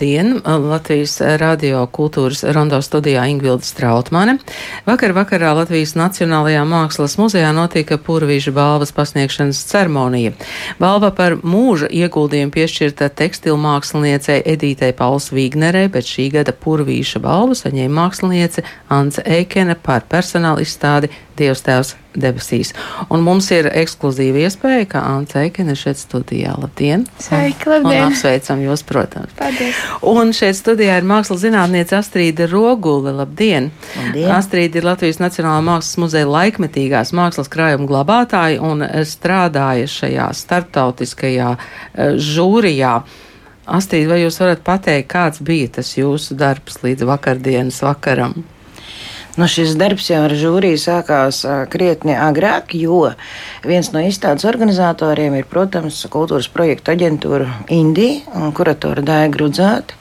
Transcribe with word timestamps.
Labdien! 0.00 0.40
Latvijas 0.44 1.18
radio 1.20 1.82
kultūras 1.92 2.40
rondo 2.56 2.78
studijā 2.80 3.26
Ingvilda 3.28 3.66
Strautmane. 3.68 4.38
Vakar 4.86 5.12
vakarā 5.12 5.50
Latvijas 5.52 5.92
Nacionālajā 5.92 6.62
mākslas 6.64 7.18
muzejā 7.20 7.50
notika 7.52 7.98
Purvīža 8.00 8.54
balvas 8.56 8.94
pasniegšanas 8.96 9.60
ceremonija. 9.68 10.32
Balva 10.80 11.12
par 11.12 11.36
mūža 11.44 11.92
ieguldījumu 11.92 12.56
piešķirta 12.56 13.10
tekstilu 13.12 13.60
māksliniecei 13.60 14.40
Edītei 14.40 14.96
Pauls 14.96 15.28
Vīgnerei, 15.36 15.90
bet 15.92 16.08
šī 16.08 16.30
gada 16.32 16.56
Purvīša 16.56 17.20
balvu 17.20 17.60
saņēma 17.60 18.00
māksliniece 18.00 18.64
Ance 18.88 19.20
Eikene 19.28 19.76
par 19.76 20.08
personāla 20.08 20.64
izstādi 20.64 21.12
Dievs 21.36 21.60
Tēvs 21.68 21.98
debesīs. 22.14 22.72
Un 23.12 23.22
mums 23.26 23.50
ir 23.54 23.68
ekskluzīva 23.70 24.44
iespēja, 24.46 24.86
ka 24.90 25.02
Anta 25.12 25.44
Eikene 25.44 25.76
šeit 25.78 26.00
studijā. 26.00 26.56
Labdien! 26.60 27.06
Sveiki, 27.22 27.68
labdien! 27.70 28.06
Un 28.06 28.14
apsveicam 28.14 28.62
jūs, 28.64 28.82
protams. 28.86 29.32
Paldies! 29.38 29.78
Un 30.10 30.34
šeit 30.36 30.58
studijā 30.58 30.98
ir 31.00 31.08
mākslas 31.08 31.42
zinātniece 31.44 31.98
Astrīda 32.00 32.48
Rogule. 32.50 33.14
Labdien! 33.20 33.70
Labdien. 33.96 34.30
Astrīda 34.34 34.80
ir 34.80 34.88
Latvijas 34.90 35.22
Nacionālā 35.22 35.62
mākslas 35.66 36.00
muzeja 36.02 36.28
laikmetīgās 36.30 37.14
mākslas 37.16 37.50
krājuma 37.52 37.88
glabātāja 37.90 38.62
un 38.66 38.84
strādāja 39.06 39.90
šajā 39.90 40.30
starptautiskajā 40.42 41.56
eh, 41.56 42.14
žūrijā. 42.18 43.00
Astrīda, 43.70 44.10
vai 44.10 44.22
jūs 44.24 44.40
varat 44.42 44.64
pateikt, 44.66 45.12
kāds 45.12 45.42
bija 45.46 45.76
tas 45.78 45.92
jūsu 45.94 46.34
darbs 46.38 46.80
līdz 46.82 47.06
vakardienas 47.06 47.78
vakaram? 47.86 48.40
Nu, 49.40 49.46
šis 49.48 49.70
darbs 49.80 50.10
jau 50.10 50.18
ar 50.26 50.34
žūriju 50.36 50.76
sākās 50.76 51.38
krietni 51.72 52.12
agrāk, 52.12 52.74
jo 52.76 53.06
viens 53.64 53.88
no 53.94 54.02
izstādes 54.04 54.44
organizatoriem 54.44 55.38
ir, 55.38 55.46
protams, 55.48 56.02
kultūras 56.12 56.50
projekta 56.52 56.92
aģentūra 56.92 57.46
Indija 57.72 58.34
un 58.36 58.52
kuratora 58.52 59.00
Dāja 59.00 59.30
Grudzāte. 59.32 59.96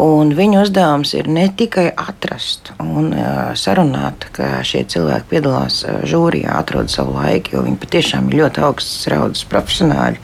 Un 0.00 0.32
viņu 0.34 0.64
uzdevums 0.64 1.12
ir 1.14 1.28
ne 1.30 1.44
tikai 1.54 1.86
atrast 1.94 2.72
un 2.82 3.12
uh, 3.14 3.52
sarunāt, 3.54 4.26
ka 4.34 4.58
šie 4.66 4.80
cilvēki 4.90 5.28
piedalās 5.30 5.84
žūrijā, 6.10 6.56
atrod 6.58 6.90
savu 6.90 7.14
laiku, 7.14 7.54
jo 7.54 7.62
viņi 7.62 7.78
patiešām 7.78 8.26
ir 8.30 8.40
ļoti 8.40 8.64
augsts 8.66 9.06
raudas 9.12 9.44
profesionāļi. 9.46 10.18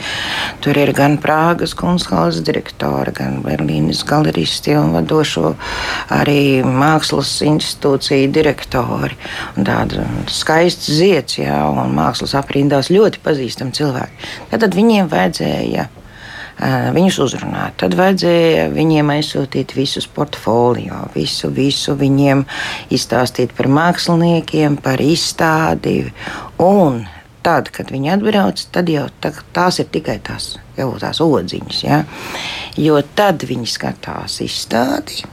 Tur 0.65 0.81
ir 0.83 0.91
gan 0.97 1.15
Prāgas 1.23 1.77
kunsthalas 1.79 2.41
direktori, 2.43 3.15
gan 3.15 3.39
Berlīnas 3.45 4.03
galeristi 4.09 4.75
un 4.75 4.91
vadošo 4.97 5.55
arī 6.19 6.65
mākslas 6.67 7.37
institūciju 7.47 8.33
direktori. 8.35 9.15
Un 9.55 9.71
tāda 9.71 10.09
skaista 10.27 10.99
ziets, 10.99 11.39
jā, 11.39 11.63
un 11.71 11.95
mākslas 11.95 12.35
aprindās 12.39 12.91
ļoti 12.91 13.23
pazīstami 13.23 13.79
cilvēki. 13.79 14.31
Tad 14.51 14.75
viņiem 14.75 15.15
vajadzēja 15.15 15.87
viņus 16.61 17.19
uzrunāt. 17.25 17.79
Tad 17.81 17.95
vajadzēja 17.99 18.69
viņiem 18.75 19.13
aizsūtīt 19.15 19.75
visus 19.77 20.07
portfolio, 20.11 21.07
visu, 21.15 21.51
visu 21.55 21.97
viņiem 21.99 22.45
izstāstīt 22.93 23.55
par 23.57 23.71
māksliniekiem, 23.73 24.77
par 24.83 25.01
izstādi. 25.01 26.13
Un 26.61 27.05
tad, 27.47 27.73
kad 27.73 27.93
viņi 27.93 28.15
atbrauc, 28.17 28.63
tad 28.75 28.93
jau 28.93 29.09
tā, 29.23 29.33
tās 29.57 29.81
ir 29.81 29.89
tikai 29.93 30.19
tās, 30.25 30.55
jau 30.77 30.93
tās 31.01 31.23
odziņas. 31.25 31.83
Ja? 31.87 32.03
Jo 32.77 33.01
tad 33.17 33.47
viņi 33.49 33.69
skatās 33.71 34.41
izstādi. 34.45 35.25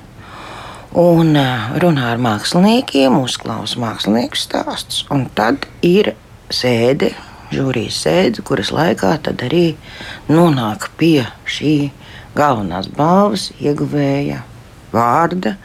Un 0.97 1.35
runā 1.35 2.11
ar 2.13 2.21
māksliniekiem, 2.23 3.19
uzklausa 3.19 3.81
mākslinieku 3.83 4.39
stāstus. 4.39 5.03
Tad 5.35 5.67
ir 5.85 6.13
sēde 6.49 7.11
žūrijas 7.53 8.01
sēdi, 8.05 8.43
kuras 8.45 8.71
laikā 8.75 9.15
arī 9.31 9.65
nonāk 10.29 10.89
pie 10.99 11.25
šī 11.47 11.91
galvenās 12.37 12.89
balvas 12.93 13.49
ieguvēja 13.59 14.43
vārda 14.93 15.55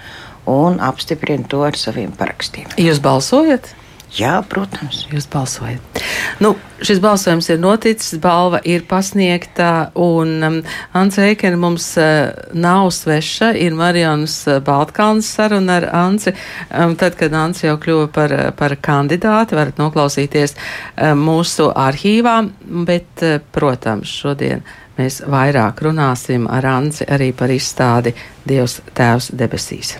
un 0.48 0.80
apstiprina 0.82 1.46
to 1.48 1.62
ar 1.66 1.78
saviem 1.78 2.12
parakstiem. 2.18 2.72
Jūs 2.80 3.00
balsojat? 3.02 3.74
Jā, 4.12 4.42
protams. 4.44 5.06
Jūs 5.08 5.24
balsojat. 5.32 6.00
Nu, 6.44 6.50
šis 6.84 6.98
balsojums 7.00 7.46
ir 7.48 7.60
noticis, 7.62 8.18
balva 8.20 8.60
ir 8.68 8.84
pasniegta, 8.88 9.88
un 9.96 10.34
um, 10.44 10.58
Anta 10.92 11.24
Eikena 11.30 11.56
mums 11.56 11.86
uh, 11.96 12.28
nav 12.52 12.90
sveša. 12.92 13.54
Ir 13.56 13.72
Marijanas 13.78 14.36
uh, 14.50 14.60
Baltkalnas 14.64 15.32
saruna 15.32 15.78
ar 15.80 15.88
Anci. 16.02 16.34
Um, 16.68 16.92
tad, 17.00 17.16
kad 17.16 17.32
Anci 17.32 17.66
jau 17.70 17.78
kļuva 17.80 18.12
par, 18.12 18.36
uh, 18.36 18.52
par 18.58 18.76
kandidāti, 18.84 19.56
varat 19.56 19.80
noklausīties 19.80 20.58
uh, 20.58 21.14
mūsu 21.16 21.70
arhīvā, 21.72 22.36
bet, 22.84 23.10
uh, 23.24 23.40
protams, 23.56 24.12
šodien 24.12 24.60
mēs 25.00 25.22
vairāk 25.24 25.80
runāsim 25.88 26.44
ar 26.52 26.68
Anci 26.76 27.08
arī 27.08 27.32
par 27.32 27.52
izstādi 27.54 28.12
Dievs 28.44 28.82
Tēvs 28.92 29.32
debesīs. 29.32 29.96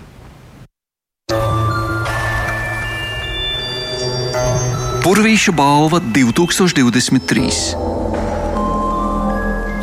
Purvīša 5.03 5.51
balva 5.51 5.99
2023. 6.15 7.75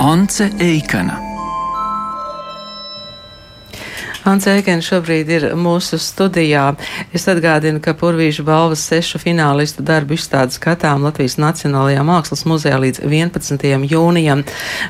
Ance 0.00 0.48
Eikana. 0.56 1.29
Ants 4.28 4.44
Eikens 4.50 4.84
šobrīd 4.84 5.30
ir 5.32 5.44
mūsu 5.56 5.96
studijā. 6.00 6.66
Es 7.16 7.24
atgādinu, 7.30 7.80
ka 7.80 7.94
Purvīša 7.96 8.44
balvas 8.44 8.82
sešu 8.90 9.20
finālistu 9.22 9.84
darbu 9.86 10.12
izstādi 10.18 10.52
skatām 10.58 11.06
Latvijas 11.06 11.38
Nacionālajā 11.40 12.02
mākslas 12.04 12.44
muzejā 12.48 12.76
līdz 12.82 13.00
11. 13.06 13.64
jūnijam. 13.88 14.44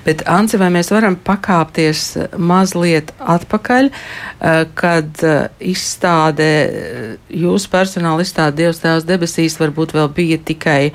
Bet, 0.06 0.24
Anci, 0.26 0.58
vai 0.58 0.72
mēs 0.74 0.90
varam 0.90 1.14
pakāpties 1.14 2.02
mazliet 2.42 3.12
atpakaļ, 3.20 3.90
eh, 3.90 4.64
kad 4.74 5.22
eh, 5.22 5.46
izstādē, 5.62 6.50
eh, 6.50 7.16
jūsu 7.30 7.70
personāla 7.70 8.26
izstāde 8.26 8.64
Dievs 8.64 8.82
tēvs 8.82 9.06
debesīs 9.06 9.60
varbūt 9.62 9.94
vēl 9.94 10.10
bija 10.16 10.40
tikai 10.42 10.90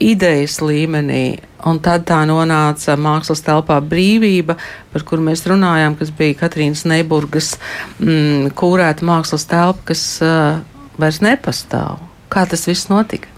idejas 0.00 0.58
līmenī, 0.62 1.38
un 1.66 1.80
tad 1.82 2.06
tā 2.08 2.20
nonāca 2.28 2.96
mākslas 2.98 3.42
telpā 3.46 3.78
brīvība, 3.84 4.58
par 4.92 5.04
kuru 5.06 5.24
mēs 5.28 5.44
runājām, 5.48 5.96
kas 5.98 6.12
bija 6.14 6.36
Katrīnas 6.42 6.84
Neiburgas 6.88 7.54
mm, 7.98 8.52
kūrēta 8.58 9.06
mākslas 9.06 9.48
telpa, 9.50 9.90
kas 9.92 10.04
uh, 10.24 10.60
vairs 11.00 11.22
nepastāv. 11.24 11.98
Kā 12.32 12.44
tas 12.48 12.66
viss 12.68 12.90
notika? 12.90 13.30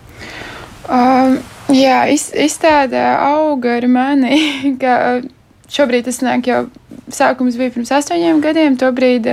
Um, 0.91 1.39
jā, 1.71 2.03
iz, 2.11 2.29
izstāde 2.35 2.99
auga 2.99 3.77
ar 3.79 3.87
mani. 3.91 4.41
Ka, 4.83 5.21
šobrīd 5.71 6.09
tas 6.09 6.21
nāk 6.27 6.49
jau 6.51 6.65
sākums 7.15 7.59
bija 7.61 7.73
pirms 7.75 7.93
astoņiem 7.95 8.43
gadiem. 8.43 8.79
Tobrīd 8.81 9.33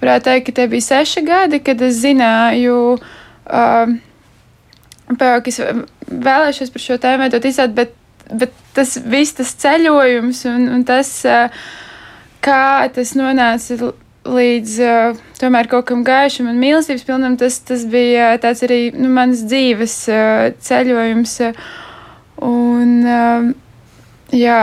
varētu 0.00 0.28
teikt, 0.28 0.46
ka 0.46 0.56
tie 0.60 0.66
bija 0.70 0.86
seši 0.92 1.24
gadi, 1.26 1.62
kad 1.64 1.82
es 1.82 1.98
zināju. 2.02 2.98
Um, 3.46 3.98
Pēc 5.06 5.48
es 5.52 5.60
vēlēšos 6.10 6.72
par 6.74 6.82
šo 6.82 6.96
tēmu 7.02 7.26
veidot 7.26 7.46
izsākt, 7.46 7.76
bet, 7.76 7.92
bet 8.32 8.54
tas 8.74 8.96
viss 9.06 9.36
tas 9.38 9.52
ceļojums 9.62 10.42
un, 10.50 10.66
un 10.74 10.82
tas, 10.88 11.12
kā 12.42 12.66
tas 12.94 13.14
nonāca 13.18 13.92
līdz 14.26 14.76
tomēr 15.38 15.70
kaut 15.70 15.86
kam 15.90 16.02
gaišam 16.06 16.50
un 16.50 16.58
mīlestības 16.58 17.06
pilnam, 17.06 17.36
tas, 17.38 17.60
tas 17.62 17.86
bija 17.90 18.32
tāds 18.42 18.64
arī 18.66 18.80
nu, 18.98 19.10
mans 19.14 19.44
dzīves 19.46 19.94
ceļojums. 20.66 21.36
Un, 22.46 22.96
jā, 24.34 24.60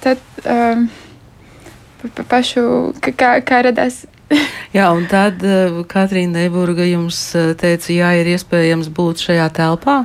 tad 0.00 0.24
pa, 0.42 2.08
pa 2.16 2.28
pašu, 2.32 2.64
kā, 3.12 3.36
kā 3.44 3.60
radās 3.68 4.06
Jā, 4.76 4.90
un 4.92 5.06
tad 5.08 5.42
uh, 5.46 5.80
Katrīna 5.88 6.42
Neiburga 6.42 6.84
jums 6.86 7.18
uh, 7.36 7.54
teica, 7.58 7.90
jā, 7.94 8.12
ir 8.20 8.32
iespējams 8.34 8.90
būt 8.94 9.24
šajā 9.24 9.48
telpā. 9.56 10.02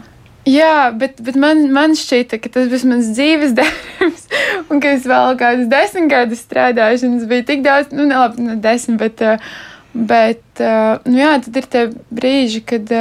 Jā, 0.47 0.91
bet, 0.99 1.21
bet 1.23 1.37
man, 1.39 1.65
man 1.71 1.93
šķita, 1.95 2.39
ka 2.43 2.51
tas 2.51 2.71
būs 2.71 2.83
mans 2.87 3.11
dzīves 3.15 3.53
darbs, 3.59 4.25
un 4.71 4.81
ka 4.83 4.95
es 4.97 5.07
vēl 5.07 5.37
kādus 5.39 5.69
desmit 5.71 6.09
gadus 6.11 6.43
strādāju, 6.43 7.05
un 7.07 7.19
tas 7.19 7.29
bija 7.31 7.47
tik 7.51 7.63
daudz, 7.63 7.93
nu, 7.95 8.07
ne 8.09 8.19
labi, 8.19 8.47
ne 8.47 8.57
desmit, 8.63 8.99
bet, 8.99 9.45
bet, 9.93 10.63
nu 11.07 11.19
jā, 11.19 11.35
tad 11.45 11.61
ir 11.61 11.69
tie 11.75 11.85
brīži, 12.11 12.63
kad, 12.67 12.91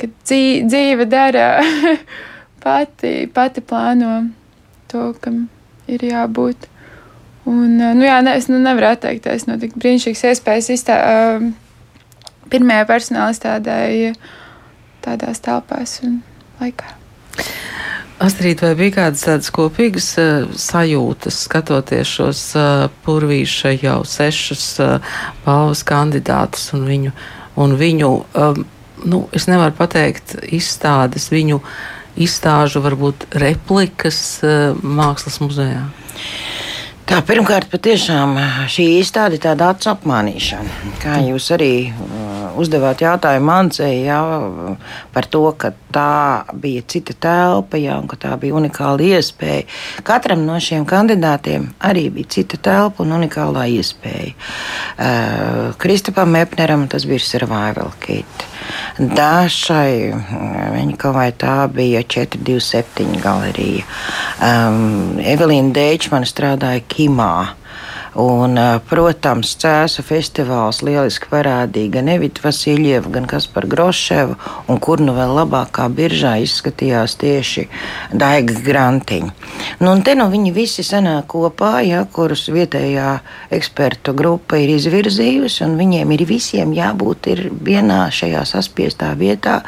kad 0.00 0.16
dzīve 0.28 1.08
dara 1.08 1.48
pati, 2.64 3.14
pati 3.32 3.64
plāno 3.64 4.18
to, 4.92 5.12
kam 5.24 5.46
ir 5.88 6.04
jābūt. 6.04 6.69
Un, 7.48 7.78
nu, 7.78 8.04
jā, 8.04 8.18
ne, 8.24 8.36
es 8.36 8.50
nu, 8.50 8.58
nevaru 8.60 8.90
atteikties 8.92 9.46
no 9.48 9.56
tik 9.60 9.72
brīnišķīgas 9.80 10.26
iespējas 10.32 10.70
izstā, 10.74 10.96
uh, 11.00 11.46
pirmajā 12.52 12.86
personāla 12.88 13.34
izstādēji 13.34 14.14
tādās 15.04 15.40
telpās 15.44 16.00
un 16.04 16.20
laikā. 16.60 16.96
Astrīt, 18.20 18.60
vai 18.60 18.74
bija 18.76 18.98
kādas 18.98 19.22
tādas 19.24 19.48
kopīgas 19.56 20.10
uh, 20.20 20.50
sajūtas, 20.60 21.38
skatoties 21.46 22.10
šos 22.18 22.42
uh, 22.58 22.82
purvīša 23.06 23.72
jau 23.80 24.02
sešus 24.04 24.66
uh, 24.84 25.14
balvas 25.46 25.80
kandidātus 25.88 26.68
un 26.76 26.84
viņu, 26.84 27.14
un 27.64 27.72
viņu 27.80 28.10
um, 28.20 28.60
nu, 29.08 29.22
es 29.32 29.48
nevaru 29.48 29.72
pateikt, 29.78 30.36
izstādes, 30.52 31.30
viņu 31.32 31.62
izstāžu, 32.20 32.82
varbūt 32.84 33.30
replikas 33.40 34.20
mākslas 34.82 35.40
muzejā? 35.40 35.86
Tā, 37.10 37.16
pirmkārt, 37.26 37.66
patiešām 37.72 38.36
šī 38.70 38.84
izstāde 39.00 39.34
ir 39.34 39.42
tāda 39.42 39.72
acu 39.74 39.88
apmānīšana. 39.90 40.92
Kā 41.02 41.16
jūs 41.26 41.48
arī 41.56 41.72
uh, 41.90 42.52
uzdevāt 42.60 43.02
jautājumu 43.02 43.48
Mancei 43.48 44.04
jā, 44.04 44.20
par 45.10 45.26
to, 45.26 45.42
ka 45.58 45.72
tā 45.90 46.44
bija 46.54 46.84
cita 46.86 47.16
telpa, 47.18 47.80
jā, 47.82 47.96
un 47.98 48.06
ka 48.10 48.14
tā 48.28 48.36
bija 48.38 48.54
unikāla 48.60 49.08
iespēja. 49.16 49.66
Katram 50.06 50.44
no 50.46 50.60
šiem 50.62 50.86
kandidātiem 50.86 51.72
arī 51.90 52.06
bija 52.14 52.30
cita 52.36 52.60
telpa 52.70 53.02
un 53.02 53.16
unikālā 53.18 53.66
iespēja. 53.74 54.36
Uh, 54.94 55.74
Kristapam 55.82 56.38
Epneram 56.38 56.86
tas 56.94 57.08
bija 57.10 57.26
survival 57.26 57.90
kit. 58.06 58.46
Dašai 59.00 60.12
Viņakovai 60.74 61.30
tā 61.40 61.54
bija 61.72 62.02
427 62.04 63.18
galerija. 63.22 63.86
Um, 64.44 65.18
Evelīna 65.18 65.72
Deičmana 65.74 66.28
strādāja 66.28 66.82
Kimā. 67.00 67.32
Un, 68.18 68.58
protams, 68.90 69.52
Cēzu 69.62 70.02
festivāls 70.02 70.80
lieliski 70.82 71.28
parādīja 71.30 71.92
gan 71.94 72.08
Evitu 72.10 72.42
Vasiljevu, 72.42 73.12
gan 73.14 73.28
Kasparu 73.30 73.70
Groševu, 73.70 74.34
un 74.66 74.80
kur 74.82 75.00
nu 75.00 75.14
vēl 75.14 75.30
labākā 75.38 75.86
biržā 75.94 76.34
izskatījās 76.42 77.14
tieši 77.20 77.68
Daiga 78.10 78.56
Grantiņa. 78.66 79.30
Nu, 79.78 79.92
un 79.92 80.02
te 80.02 80.16
nu 80.18 80.26
viņi 80.32 80.52
visi 80.56 80.82
sanāk 80.84 81.30
kopā, 81.30 81.70
ja, 81.86 82.02
kurus 82.10 82.48
vietējā 82.50 83.14
ekspertu 83.54 84.16
grupa 84.18 84.58
ir 84.58 84.74
izvirzījusi, 84.74 85.62
un 85.68 85.78
viņiem 85.78 86.16
ir 86.18 86.26
visiem 86.26 86.74
jābūt 86.74 87.30
ir 87.30 87.46
vienā 87.62 88.02
šajā 88.10 88.42
saspiestā 88.56 89.14
vietā, 89.14 89.60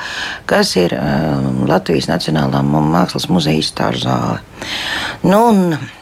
kas 0.50 0.75
ir 0.82 0.99
um, 0.99 1.62
Latvijas 1.70 2.11
Nacionālā 2.11 2.67
mākslas 2.67 3.31
muzeja 3.31 3.62
izstāžu 3.62 4.08
zāle. 4.08 4.43
Nu, 5.23 5.46
un, 5.52 6.02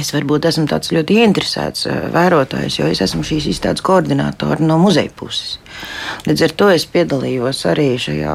Es 0.00 0.10
varbūt 0.10 0.48
esmu 0.48 0.64
tāds 0.66 0.90
ļoti 0.90 1.20
ieinteresēts 1.20 1.86
eh, 1.86 1.98
vērotājs, 2.14 2.80
jo 2.80 2.88
es 2.90 3.02
esmu 3.04 3.22
šīs 3.26 3.46
izstādes 3.52 3.84
koordinātors 3.86 4.62
no 4.64 4.78
muzeja 4.82 5.12
puses. 5.14 5.58
Līdz 6.26 6.42
ar 6.46 6.54
to 6.58 6.70
es 6.74 6.86
piedalījos 6.90 7.60
arī 7.70 7.86
šajā, 8.00 8.34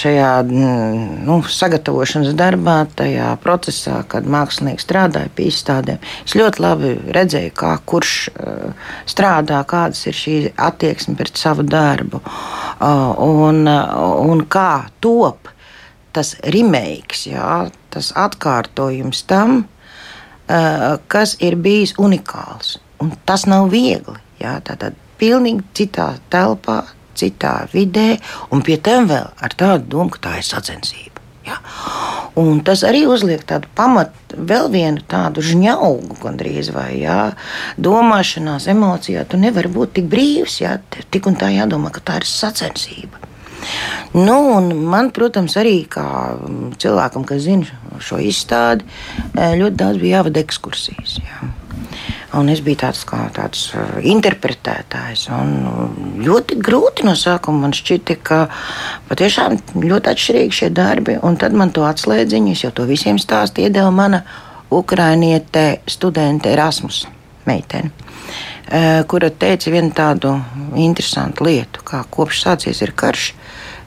šajā 0.00 0.28
mm, 0.44 1.00
nu, 1.26 1.38
sagatavošanas 1.54 2.36
darbā, 2.38 2.76
tajā 2.98 3.32
procesā, 3.42 4.00
kad 4.10 4.26
mākslinieks 4.30 4.86
strādāja 4.86 5.30
pie 5.34 5.48
izstādēm. 5.50 6.02
Es 6.26 6.36
ļoti 6.38 6.62
labi 6.62 6.92
redzēju, 7.14 7.54
kā 7.58 7.72
kurš 7.88 8.14
uh, 8.32 8.90
strādā, 9.08 9.62
kādas 9.70 10.02
ir 10.10 10.18
šī 10.18 10.36
attieksme 10.68 11.14
pret 11.18 11.38
savu 11.38 11.64
darbu 11.66 12.20
un, 12.82 13.64
un 13.70 14.44
kā 14.50 14.88
top 15.02 15.50
tas 16.14 16.34
remake, 16.54 17.14
tas 17.94 18.12
atkārtojums 18.26 19.22
tam 19.30 19.62
Eh, 19.62 19.77
kas 20.48 21.36
ir 21.44 21.58
bijis 21.60 21.94
unikāls. 21.98 22.78
Un 23.02 23.12
tas 23.28 23.46
nav 23.46 23.68
viegli. 23.72 24.18
Jā, 24.38 24.58
tātad 24.64 24.96
pilnīgi 25.18 25.64
citā 25.74 26.12
telpā, 26.30 26.82
citā 27.18 27.66
vidē, 27.72 28.16
un 28.54 28.62
pie 28.62 28.78
tam 28.78 29.08
vēl 29.10 29.30
ar 29.34 29.54
tādu 29.58 29.90
domu, 29.96 30.14
ka 30.14 30.28
tā 30.28 30.36
ir 30.38 30.46
sacensība. 30.46 31.18
Ja? 31.48 31.58
Un 32.38 32.60
tas 32.66 32.84
arī 32.86 33.02
uzliek 33.10 33.42
tādu 33.48 33.70
pamatu, 33.74 34.36
vēl 34.36 34.68
vienu 34.70 35.02
tādu 35.10 35.42
žņaugu, 35.42 36.18
gandrīz 36.22 36.70
vai 36.74 37.00
jā, 37.00 37.32
domāšanās, 37.80 38.68
emocijā. 38.70 39.24
Tu 39.26 39.40
nevari 39.40 39.72
būt 39.72 39.96
tik 39.98 40.10
brīvs, 40.12 40.60
ja 40.62 40.76
tik 41.10 41.26
un 41.30 41.38
tā 41.40 41.50
jādomā, 41.54 41.90
ka 41.94 42.04
tā 42.04 42.20
ir 42.20 42.28
sacensība. 42.28 43.24
Nu, 44.16 44.38
man, 44.88 45.10
protams, 45.14 45.56
arī 45.60 45.82
kā 45.90 46.06
cilvēkam, 46.80 47.26
kas 47.28 47.44
zina 47.44 48.00
šo 48.02 48.20
izstādi, 48.22 48.86
e, 49.34 49.54
ļoti 49.60 49.76
daudz 49.76 50.00
bija 50.02 50.20
jāvada 50.20 50.42
ekskursijas. 50.44 51.18
Jā. 51.20 51.50
Un 52.38 52.50
es 52.52 52.60
biju 52.64 52.76
tāds 52.82 53.02
kā 53.08 53.20
tāds 53.36 53.68
e, 53.72 53.84
interpretētājs. 54.12 55.26
Ļoti 56.24 56.58
grūti 56.64 57.06
no 57.08 57.14
sākuma 57.18 57.66
man 57.66 57.76
šķita, 57.76 58.18
ka 58.24 58.40
patiešām 59.08 59.56
ļoti 59.84 60.12
atšķirīgi 60.12 60.58
šie 60.60 60.72
darbi. 60.76 61.16
Un 61.24 61.38
tad 61.40 61.56
man 61.56 61.72
to 61.74 61.86
atslēdziņu, 61.88 62.52
es 62.52 62.64
jau 62.66 62.72
to 62.74 62.88
visiem 62.88 63.20
stāstu, 63.20 63.64
iedeva 63.64 63.90
mana 63.94 64.22
ukrainiete, 64.70 65.80
studente 65.88 66.52
Erasmus 66.52 67.06
meitene. 67.48 67.90
E, 68.68 69.02
kura 69.08 69.30
teica 69.32 69.72
vienu 69.72 69.94
tādu 69.96 70.34
interesantu 70.76 71.46
lietu, 71.48 71.80
kā 71.88 72.02
kopš 72.12 72.42
sācies 72.44 72.82
ir 72.84 72.92
karš, 72.92 73.30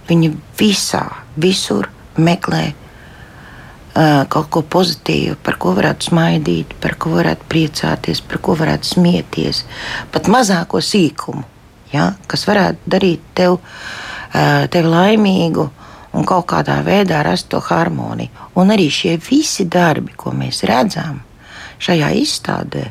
Viņa 0.10 0.32
visā, 0.60 1.04
visur 1.40 1.90
meklē 2.18 2.64
uh, 2.72 4.24
kaut 4.32 4.50
ko 4.54 4.64
pozitīvu, 4.64 5.38
par 5.44 5.58
ko 5.62 5.76
varētu 5.78 6.12
smaidīt, 6.12 6.76
par 6.84 6.98
ko 7.02 7.16
varētu 7.18 7.48
priecāties, 7.52 8.24
par 8.26 8.42
ko 8.44 8.56
varētu 8.60 8.94
smieties. 8.96 9.64
Pat 10.12 10.30
mazāko 10.32 10.82
sīkumu, 10.84 11.44
ja, 11.94 12.12
kas 12.28 12.48
varētu 12.50 12.92
darīt 12.96 13.28
tev, 13.38 13.60
uh, 13.60 14.66
tev 14.72 14.90
laimīgu 14.92 15.68
un 16.12 16.28
kaut 16.28 16.50
kādā 16.52 16.82
veidā 16.84 17.22
rast 17.24 17.50
to 17.52 17.62
harmoniju. 17.64 18.50
Un 18.60 18.74
arī 18.74 18.90
šie 18.92 19.16
visi 19.24 19.68
darbi, 19.72 20.16
ko 20.18 20.34
mēs 20.36 20.66
redzam 20.68 21.22
šajā 21.82 22.12
izstādē, 22.20 22.84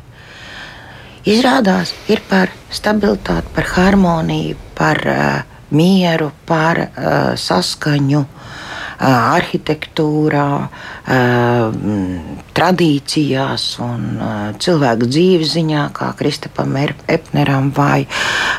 izrādās 1.29 1.93
ir 2.09 2.23
par 2.27 2.49
stabilitāti, 2.73 3.53
par 3.55 3.69
harmoniju, 3.75 4.57
par 4.75 5.01
uh, 5.07 5.50
mieru, 5.71 6.31
par 6.45 6.85
uh, 6.85 7.33
saskaņu. 7.39 8.21
Uh, 8.21 8.51
arhitektūrā, 9.01 10.47
uh, 10.61 11.73
tradīcijās 12.53 13.65
un 13.81 14.03
cilvēku 14.61 15.07
dzīves 15.09 15.55
ziņā, 15.55 15.87
kā 15.95 16.11
Kristapam 16.19 16.75
Epneram, 16.81 17.71
vai 17.73 18.05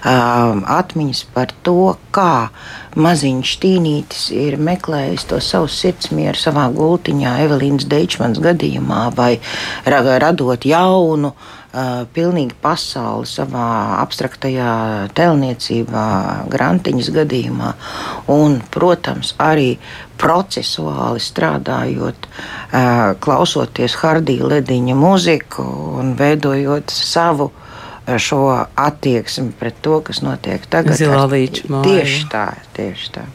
atmiņas 0.02 1.22
par 1.34 1.52
to, 1.62 1.94
kā 2.10 2.50
maziņš 2.96 3.54
tīnītis 3.62 4.24
ir 4.34 4.58
meklējis 4.58 5.28
to 5.30 5.40
savu 5.40 5.70
sirdsmieru 5.70 6.38
savā 6.38 6.66
gultiņā, 6.74 7.38
Evelīnas 7.46 7.86
Deičmanas 7.88 8.42
gadījumā, 8.42 9.04
vai 9.16 9.36
radot 9.86 10.66
jaunu 10.66 11.34
uh, 11.72 12.04
pilnīgi 12.14 12.56
pasauli 12.62 13.28
savā 13.28 13.68
abstraktajā 14.02 14.74
tēlniecībā, 15.16 16.06
grantiņas 16.52 17.10
gadījumā, 17.16 17.72
un, 18.32 18.60
protams, 18.74 19.34
arī 19.42 19.76
procesuāli 20.20 21.22
strādājot, 21.22 22.28
uh, 22.28 23.16
klausoties 23.22 23.96
Hardija 24.02 24.52
Lediņa 24.54 24.96
mūziku 24.98 25.66
un 25.98 26.14
veidojot 26.18 26.92
savu 26.92 27.50
šo 28.18 28.66
attieksmi 28.74 29.52
pret 29.58 29.78
to, 29.80 30.00
kas 30.04 30.22
notiek 30.22 30.64
tagad. 30.66 30.96
Zilā 30.98 31.24
līča 31.30 31.70
māja. 31.70 31.86
Tieši 31.86 32.24
tā, 32.32 32.46
tieši 32.76 33.12
tā. 33.14 33.26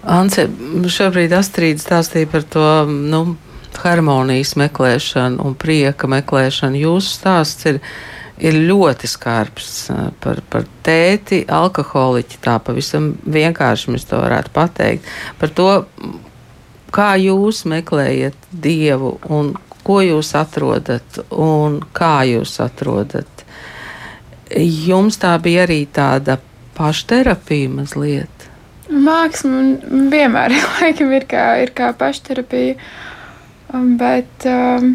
Ance, 0.00 0.46
šobrīd 0.88 1.34
Astrīda 1.36 1.82
stāstīja 1.82 2.28
par 2.30 2.44
to, 2.48 2.66
nu, 2.88 3.36
harmonijas 3.80 4.54
meklēšana 4.60 5.42
un 5.44 5.56
prieka 5.58 6.08
meklēšana. 6.10 6.78
Jūsu 6.80 7.14
stāsts 7.18 7.68
ir, 7.70 7.80
ir 8.38 8.58
ļoti 8.68 9.10
skarbs 9.10 9.70
par, 10.22 10.42
par 10.52 10.66
tēti, 10.86 11.42
alkoholiķi. 11.48 12.40
Tā 12.44 12.58
pavisam 12.64 13.12
vienkārši 13.24 13.94
mēs 13.94 14.06
to 14.10 14.20
varētu 14.22 14.54
pateikt. 14.56 15.10
Par 15.40 15.52
to, 15.56 15.70
kā 16.94 17.14
jūs 17.20 17.64
meklējat 17.70 18.50
dievu 18.50 19.16
un 19.30 19.54
ko 19.84 20.00
jūs 20.04 20.34
atrodat 20.38 21.22
un 21.32 21.80
kā 21.96 22.20
jūs 22.28 22.58
atrodat. 22.62 23.46
Jums 24.60 25.20
tā 25.22 25.36
bija 25.42 25.64
arī 25.64 25.84
tāda 25.86 26.40
pašterapija 26.76 27.70
mazliet. 27.70 28.48
Māksla 28.90 29.62
vienmēr 30.10 30.56
laikam, 30.80 31.14
ir 31.14 31.26
kā, 31.30 31.46
ir 31.62 31.70
kā 31.76 31.92
pašterapija. 31.96 32.74
Um, 32.74 33.09
bet 33.72 34.48
um, 34.50 34.92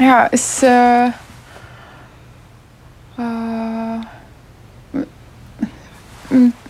jā, 0.00 0.18
es. 0.32 0.46
Uh, 0.66 1.12
uh, 3.20 4.00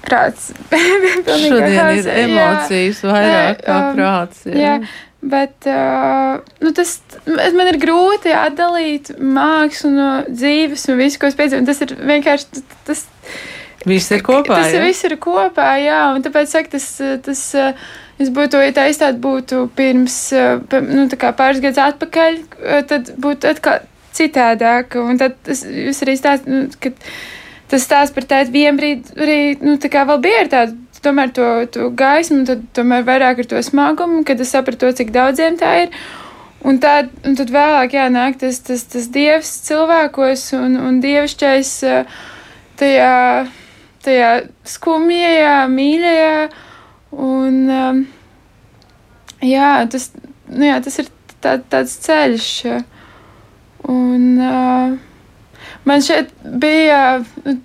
prāts. 0.02 0.50
Šodien 1.47 1.94
ir 1.97 2.11
emocijas 2.26 3.00
jā, 3.02 3.09
vairāk 3.09 3.64
kā 3.64 3.78
um, 3.78 3.97
prāts. 3.97 4.44
Jā. 4.49 4.59
jā. 4.59 4.76
Bet 5.23 5.68
uh, 5.71 6.40
nu 6.64 6.73
tas, 6.75 6.97
man 7.28 7.68
ir 7.71 7.78
grūti 7.82 8.32
atdalīt 8.35 9.12
mākslu 9.23 9.92
no 9.94 10.11
dzīves 10.26 10.88
un 10.90 10.99
visu, 10.99 11.21
ko 11.23 11.30
es 11.30 11.38
piedzīvoju. 11.38 11.68
Tas 11.68 11.82
ir 11.87 11.94
vienkārši. 12.11 12.62
Tas, 12.88 13.04
viss 13.87 14.11
ir 14.14 14.25
kopā. 14.26 14.59
Tas 14.59 14.75
jā? 14.75 14.82
viss 14.82 15.06
ir 15.06 15.14
kopā, 15.23 15.68
jā. 15.78 16.00
Un 16.16 16.26
tāpēc 16.26 16.50
saku, 16.50 16.75
tas, 16.75 16.88
tas 17.23 17.44
Es 18.21 18.28
būtu, 18.31 18.61
ja 18.61 18.75
tā 18.76 18.88
izstāde 18.90 19.19
būtu 19.23 19.64
pirms 19.76 20.16
nu, 20.33 21.07
pāris 21.21 21.62
gadus 21.64 21.81
atpakaļ, 21.81 22.37
tad 22.90 23.14
būtu 23.23 23.49
atkal 23.50 23.81
citādāk. 24.16 24.97
Un 25.00 25.21
tad 25.21 25.38
es, 25.50 25.64
jūs 25.64 26.02
arī 26.04 26.16
stāstāt, 26.21 26.50
nu, 26.50 26.66
ka 26.83 26.92
tas 27.73 27.87
stāsts 27.87 28.14
par 28.14 28.28
tādu 28.28 28.52
vienbrīd 28.54 29.14
arī, 29.16 29.38
nu, 29.64 29.78
tā 29.81 29.90
kā 29.92 30.04
vēl 30.09 30.21
bija 30.23 30.45
tāda 30.52 30.76
tomēr 31.02 31.33
to, 31.35 31.47
to 31.75 31.88
gaismu, 31.99 32.45
tad 32.47 32.66
tomēr 32.76 33.07
vairāk 33.07 33.42
ar 33.42 33.49
to 33.50 33.62
smagumu, 33.64 34.23
kad 34.26 34.40
es 34.42 34.52
sapratu 34.54 34.92
cik 34.95 35.11
daudziem 35.14 35.59
tā 35.61 35.73
ir. 35.87 35.97
Un, 36.62 36.78
tā, 36.78 37.09
un 37.26 37.35
tad 37.35 37.50
vēlāk 37.50 37.97
jānāk 37.97 38.37
tas, 38.38 38.61
tas, 38.62 38.85
tas 38.87 39.09
dievs 39.11 39.50
cilvēkos 39.66 40.45
un, 40.61 40.76
un 40.78 41.00
dievišķais 41.02 41.73
tajā, 42.78 43.16
tajā 44.07 44.28
skumjajā, 44.71 45.57
mīļajā. 45.73 46.37
Un, 47.12 48.07
jā, 49.45 49.71
tas, 49.92 50.09
nu 50.49 50.69
jā, 50.69 50.78
tas 50.85 50.99
ir 51.02 51.11
tā, 51.45 51.59
tāds 51.61 51.99
ceļš. 52.07 52.50
Un, 53.92 54.25
man 55.88 56.04
šeit 56.04 56.31
bija 56.62 57.02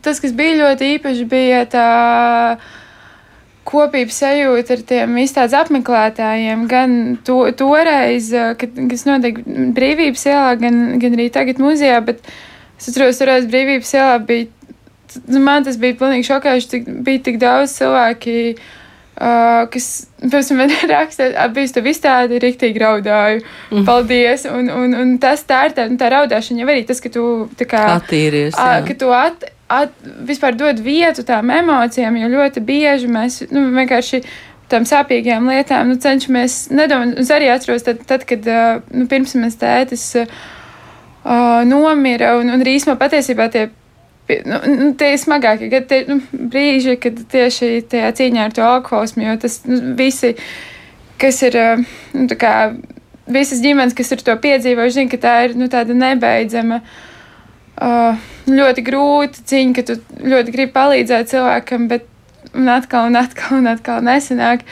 tas, 0.04 0.20
kas 0.20 0.34
bija 0.36 0.58
ļoti 0.64 0.92
īpaši, 0.98 1.28
bija 1.32 1.62
tā 1.72 1.88
kopības 3.68 4.18
sajūta 4.24 4.78
ar 4.78 4.84
tiem 4.90 5.16
izstādes 5.22 5.56
apmeklētājiem. 5.60 6.68
Gan 6.72 6.98
to, 7.28 7.40
toreiz, 7.56 8.34
kad, 8.60 8.76
kas 8.92 9.08
notika 9.08 9.44
brīvības 9.78 10.28
ielā, 10.28 10.52
gan, 10.60 10.84
gan 11.00 11.16
arī 11.16 11.30
tagad 11.36 11.62
muzejā, 11.64 12.02
bet 12.08 12.24
es 12.80 12.90
atceros, 12.92 13.20
toreiz 13.20 13.48
brīvības 13.48 13.94
ielā 13.96 14.20
bija, 14.28 14.50
man 15.40 15.68
tas 15.68 15.80
bija 15.80 16.00
pilnīgi 16.00 16.28
šokējuši, 16.28 16.72
cik 16.74 16.92
bija 17.08 17.24
tik 17.28 17.40
daudz 17.44 17.76
cilvēki. 17.80 18.36
Uh, 18.58 18.74
kas, 19.18 20.08
piemēram, 20.22 20.90
raksta, 20.94 21.30
bijis 21.56 21.74
tev 21.76 21.90
izstādi, 21.90 22.42
rīktīgi 22.44 22.82
raudāju. 22.84 23.44
Mm. 23.72 23.86
Paldies! 23.88 24.46
Un, 24.52 24.70
un, 24.74 24.94
un 24.98 25.14
tas 25.22 25.42
tā 25.48 25.64
ir 25.70 25.78
tā, 25.78 25.88
tā 25.98 26.12
raudāšana 26.14 26.62
jau 26.62 26.68
arī 26.70 26.84
tas, 26.88 27.02
ka 27.04 27.12
tu 27.14 27.24
tā 27.58 27.70
kā 27.70 27.86
attīries. 27.96 28.58
Jā. 28.58 28.84
Ka 28.86 28.98
tu 29.00 29.10
at, 29.16 29.48
at, 29.74 29.96
vispār 30.28 30.58
dod 30.60 30.82
vietu 30.84 31.26
tām 31.28 31.50
emocijām, 31.54 32.20
jo 32.22 32.30
ļoti 32.36 32.64
bieži 32.68 33.10
mēs 33.12 33.42
nu, 33.50 33.68
vienkārši 33.78 34.22
tam 34.72 34.86
sāpīgajām 34.86 35.50
lietām 35.50 35.90
nu, 35.94 35.98
cenšamies 36.04 36.68
nedomāt. 36.76 37.18
Es 37.24 37.32
arī 37.34 37.50
atceros, 37.54 37.88
tad, 37.88 38.04
tad 38.08 38.28
kad 38.28 38.46
nu, 38.92 39.08
pirms 39.10 39.34
mēs 39.40 39.58
tētis 39.62 40.06
uh, 40.22 40.30
nomira 41.66 42.36
un, 42.42 42.52
un 42.54 42.66
rīsma 42.68 43.00
patiesībā 43.00 43.50
tie. 43.54 43.70
Nu, 44.28 44.60
nu, 44.68 44.88
tie 45.00 45.14
ir 45.14 45.20
smagākie 45.22 45.70
kad 45.72 45.86
tie, 45.88 46.02
nu, 46.10 46.20
brīži, 46.52 46.98
kad 47.00 47.20
tieši 47.32 47.86
tajā 47.88 48.10
cīņā 48.18 48.48
ar 48.50 48.56
to 48.56 48.66
alkoholismu, 48.68 49.24
jo 49.24 49.36
tas 49.40 49.62
nu, 49.70 49.78
visi, 49.96 50.34
kas 51.22 51.40
ir, 51.48 51.56
nu, 52.12 52.28
kā, 52.40 52.56
visas 53.32 53.62
ģimenes, 53.64 53.96
kas 53.96 54.12
ir 54.12 54.26
to 54.28 54.36
piedzīvojuši, 54.44 54.98
zina, 55.00 55.14
ka 55.14 55.22
tā 55.24 55.38
ir 55.48 55.56
nu, 55.60 55.70
tāda 55.72 55.96
nebeidzama 55.96 56.82
uh, 56.84 58.28
ļoti 58.52 58.86
grūta 58.90 59.48
cīņa, 59.48 59.78
ka 59.80 59.88
tu 59.88 59.98
ļoti 60.28 60.56
gribi 60.58 60.76
palīdzēt 60.76 61.32
cilvēkam, 61.32 61.88
bet 61.92 62.12
man 62.54 62.76
atkal 62.82 63.08
un 63.08 63.20
atkal 63.20 63.62
un 63.62 63.72
atkal 63.72 64.04
nesanāk. 64.04 64.68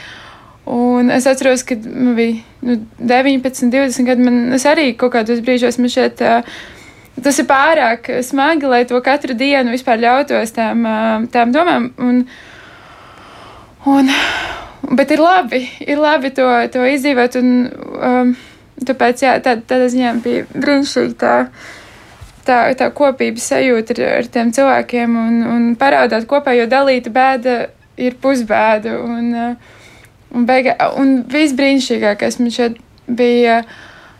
Un 0.66 1.12
es 1.14 1.28
atceros, 1.30 1.62
kad 1.62 1.84
man 1.86 2.16
bija 2.18 2.40
nu, 2.66 2.80
19, 2.98 3.68
20 3.70 4.08
gadi. 4.08 4.24
Man, 4.26 4.56
arī 4.58 4.88
kaut 4.98 5.14
kādos 5.14 5.44
brīžos 5.46 5.78
man 5.78 5.92
šeit. 5.92 6.20
Uh, 6.20 6.56
Tas 7.22 7.38
ir 7.40 7.46
pārāk 7.48 8.10
smagi, 8.26 8.68
lai 8.68 8.82
to 8.88 9.00
katru 9.04 9.36
dienu 9.38 9.72
vispār 9.72 10.02
ļautos 10.02 10.52
tām, 10.56 10.84
tām 11.32 11.54
domām. 11.54 11.88
Un, 12.02 12.20
un, 13.88 14.12
bet 14.98 15.14
ir 15.16 15.22
labi, 15.24 15.62
ir 15.86 16.02
labi 16.02 16.34
to, 16.36 16.44
to 16.74 16.84
izdzīvot. 16.90 17.40
Un, 17.40 17.56
um, 18.10 18.36
tāpēc 18.84 19.24
jā, 19.24 19.38
tā, 19.40 19.56
tādā 19.64 19.88
ziņā 19.92 20.12
bija 20.20 20.44
brīnišķīgi 20.52 21.18
tā 21.22 21.34
tā, 22.46 22.58
tā 22.78 22.90
kopības 22.94 23.48
sajūta 23.50 23.96
ar, 23.96 24.02
ar 24.20 24.30
tiem 24.32 24.52
cilvēkiem 24.54 25.16
un, 25.20 25.40
un 25.54 25.66
parādāt 25.78 26.28
kopā, 26.30 26.54
jo 26.56 26.68
dalīta 26.70 27.12
bēda 27.12 27.56
ir 28.00 28.16
pusbēda. 28.22 28.96
Un, 29.02 29.32
un, 30.30 30.46
beigā, 30.48 30.76
un 31.00 31.18
viss 31.32 31.56
brīnišķīgākais 31.58 32.40
man 32.42 32.54
šeit 32.54 32.80
bija, 33.06 33.60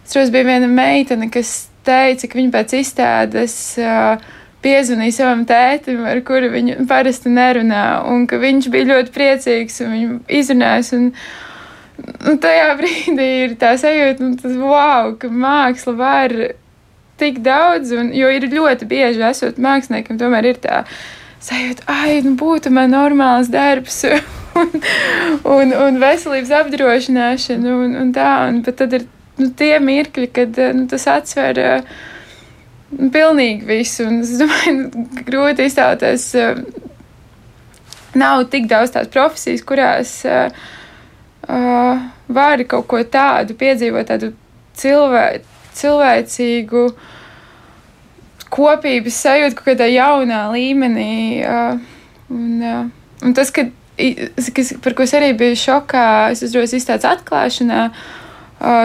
es 0.06 0.32
bija 0.32 0.48
viena 0.48 0.70
meitene, 0.70 1.30
kas 1.32 1.68
teica, 1.86 2.28
ka 2.28 2.38
viņa 2.40 2.52
pēc 2.54 2.74
izstādes 2.80 3.56
piezvanīja 4.66 5.18
savam 5.20 5.44
tētim, 5.48 6.04
ar 6.08 6.20
kuru 6.26 6.50
viņa 6.54 6.86
parasti 6.90 7.32
nerunā, 7.32 7.86
un 8.10 8.26
ka 8.30 8.40
viņš 8.42 8.70
bija 8.72 8.90
ļoti 8.92 9.12
priecīgs 9.14 9.82
un 9.84 9.92
viņu 9.94 10.16
izrunājis. 10.40 10.92
Un, 10.96 11.10
un 12.30 12.40
tajā 12.42 12.70
brīdī 12.80 13.28
ir 13.44 13.58
tā 13.60 13.74
sajūta, 13.80 14.24
un 14.26 14.38
tas 14.40 14.56
wow, 14.60 15.12
ka 15.20 15.30
māksla 15.30 15.96
var 15.98 16.36
tik 17.20 17.40
daudz, 17.44 17.94
un, 17.96 18.10
jo 18.12 18.30
ir 18.32 18.48
ļoti 18.52 18.88
bieži 18.88 19.22
esot 19.24 19.60
māksliniekam, 19.62 20.18
tomēr 20.20 20.50
ir 20.52 20.60
tā 20.60 20.82
sajūta, 21.46 21.86
ai, 21.88 22.18
nu 22.24 22.34
būtu 22.40 22.72
man 22.74 22.92
normāls 22.96 23.52
darbs. 23.52 24.04
Un, 24.56 24.70
un, 25.44 25.72
un 25.84 25.98
veselības 26.00 26.48
apdrošināšana, 26.62 27.74
un, 27.76 27.90
un 28.00 28.12
tā, 28.16 28.30
un 28.48 28.62
tad 28.64 28.94
ir 28.96 29.02
nu, 29.40 29.50
tie 29.58 29.76
mirkļi, 29.82 30.28
kad 30.34 30.60
nu, 30.76 30.86
tas 30.90 31.06
atsver 31.10 31.60
uh, 31.62 31.96
pilnīgi 33.14 33.68
visu. 33.68 34.06
Un 34.08 34.22
es 34.24 34.36
domāju, 34.40 34.76
nu, 34.78 35.06
grūti 35.28 35.68
iztēloties, 35.68 36.28
uh, 36.40 36.62
nav 38.16 38.46
tik 38.52 38.70
daudz 38.70 38.94
tās 38.94 39.10
profesijas, 39.12 39.66
kurās 39.66 40.16
uh, 40.28 40.48
uh, 41.48 42.06
vari 42.32 42.66
kaut 42.68 42.88
ko 42.90 43.02
tādu 43.04 43.58
piedzīvot, 43.58 44.08
tādu 44.08 44.32
cilvēku 44.76 45.54
cilvēcīgu 45.76 46.84
kopības 48.52 49.22
sajūtu 49.26 49.58
kaut 49.58 49.68
kādā 49.72 49.88
jaunā 49.90 50.46
līmenī. 50.54 51.44
Un, 52.32 52.62
un 53.22 53.34
tas, 53.36 53.52
ka, 53.54 53.66
kas, 54.56 54.72
par 54.82 54.96
ko 54.96 55.06
es 55.06 55.14
arī 55.18 55.32
biju 55.38 55.58
šokā, 55.66 56.06
es 56.34 56.44
uzreiz 56.46 56.74
izstāstu 56.76 57.10
atklāšanā, 57.10 57.88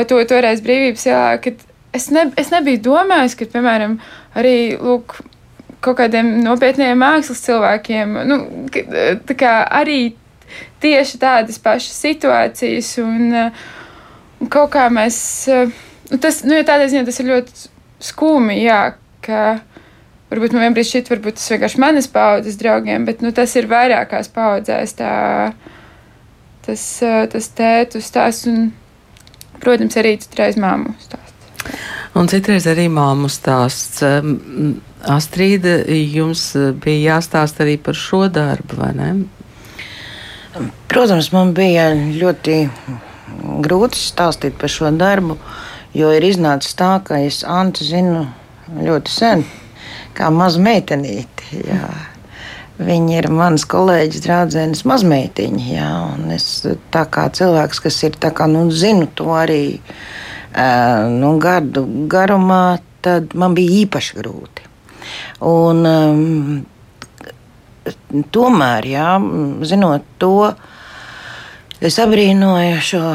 to 0.09 0.21
toreiz 0.29 0.63
brīvības 0.63 1.05
ielā, 1.09 1.35
kad 1.43 1.61
es, 1.95 2.09
ne, 2.13 2.27
es 2.39 2.51
nebiju 2.53 2.81
domājis, 2.89 3.37
ka, 3.39 3.49
piemēram, 3.51 3.99
arī 4.39 4.55
lūk, 4.79 5.19
kaut 5.81 5.97
kādiem 5.97 6.35
nopietniem 6.45 6.99
mākslas 7.01 7.41
cilvēkiem, 7.45 8.17
nu, 8.29 8.41
tā 9.27 9.37
kā 9.37 9.53
arī 9.81 10.01
tieši 10.83 11.21
tādas 11.21 11.57
pašas 11.61 12.03
situācijas 12.03 12.91
un, 13.01 13.31
un 14.41 14.51
kaut 14.51 14.73
kā 14.75 14.89
mēs 14.93 15.23
Nu, 16.11 16.17
tas, 16.19 16.41
nu, 16.43 16.57
ja 16.57 16.65
tādā 16.67 16.89
ziņā 16.91 17.05
tas 17.07 17.21
ir 17.21 17.29
ļoti 17.29 17.69
skūmi, 18.03 18.57
jā, 18.65 18.79
ka 19.23 19.61
varbūt 20.27 20.51
man 20.51 20.65
vienbrīd 20.65 20.89
šķiet, 20.89 21.11
varbūt 21.13 21.37
tas 21.39 21.51
vienkārši 21.53 21.79
manas 21.79 22.09
paudzes 22.11 22.57
draugiem, 22.59 23.05
bet 23.07 23.23
nu, 23.23 23.31
tas 23.35 23.53
ir 23.55 23.69
vairākās 23.71 24.27
paudzēs 24.35 24.97
tā, 24.99 25.13
tas, 26.67 26.83
tas 27.31 27.47
tētu 27.55 28.03
stāsts 28.03 28.49
un, 28.51 28.73
protams, 29.63 29.97
arī 29.99 30.15
citreiz 30.21 30.57
māmu 30.59 30.95
stāsts. 31.01 31.29
Un 32.17 32.27
citreiz 32.27 32.67
arī 32.67 32.87
māmu 32.91 33.29
stāsts. 33.31 34.01
Astrīda, 35.11 35.79
jums 35.89 36.51
bija 36.83 37.15
jāstāst 37.15 37.61
arī 37.63 37.77
par 37.81 37.97
šo 37.97 38.25
darbu, 38.29 38.77
vai 38.77 38.91
ne? 38.97 39.11
Protams, 40.91 41.31
man 41.33 41.55
bija 41.57 41.87
ļoti 41.95 42.57
grūti 43.65 43.97
stāstīt 43.97 44.59
par 44.59 44.69
šo 44.69 44.91
darbu. 44.93 45.39
Jo 45.95 46.11
ir 46.15 46.23
iznācis 46.23 46.75
tā, 46.79 46.93
ka 47.03 47.19
es 47.23 47.41
Antu 47.47 47.83
zinu 47.87 48.25
ļoti 48.71 49.11
sen, 49.11 49.43
kā 50.15 50.29
mazu 50.31 50.61
meitenīti. 50.63 51.63
Jā. 51.67 52.10
Viņa 52.81 53.17
ir 53.19 53.27
mans 53.29 53.65
kolēģis, 53.69 54.23
draugs, 54.25 54.83
mazmeitiņa. 54.89 55.65
Jā, 55.69 55.91
es 56.33 56.45
tā 56.93 57.03
kā 57.13 57.27
cilvēks, 57.29 57.81
kas 57.83 57.99
ir 58.07 58.17
kā, 58.21 58.47
nu, 58.49 58.65
zinu 58.73 59.07
to 59.15 59.29
arī 59.37 59.79
nu, 61.13 61.35
gadu 61.41 61.85
garumā, 62.11 62.79
tad 63.05 63.35
man 63.37 63.53
bija 63.57 63.83
īpaši 63.85 64.17
grūti. 64.17 64.67
Un, 65.45 65.85
um, 65.85 66.65
tomēr, 68.33 68.89
jā, 68.89 69.07
zinot 69.67 70.05
to, 70.21 70.51
es 71.81 71.97
abrīnoju 72.01 72.81
šo 72.85 73.05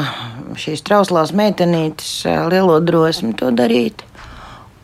šīs 0.57 0.83
trauslās 0.85 1.33
meitenītes 1.35 2.25
lielo 2.51 2.79
drosmi 2.83 3.35
to 3.37 3.51
darīt. 3.55 4.03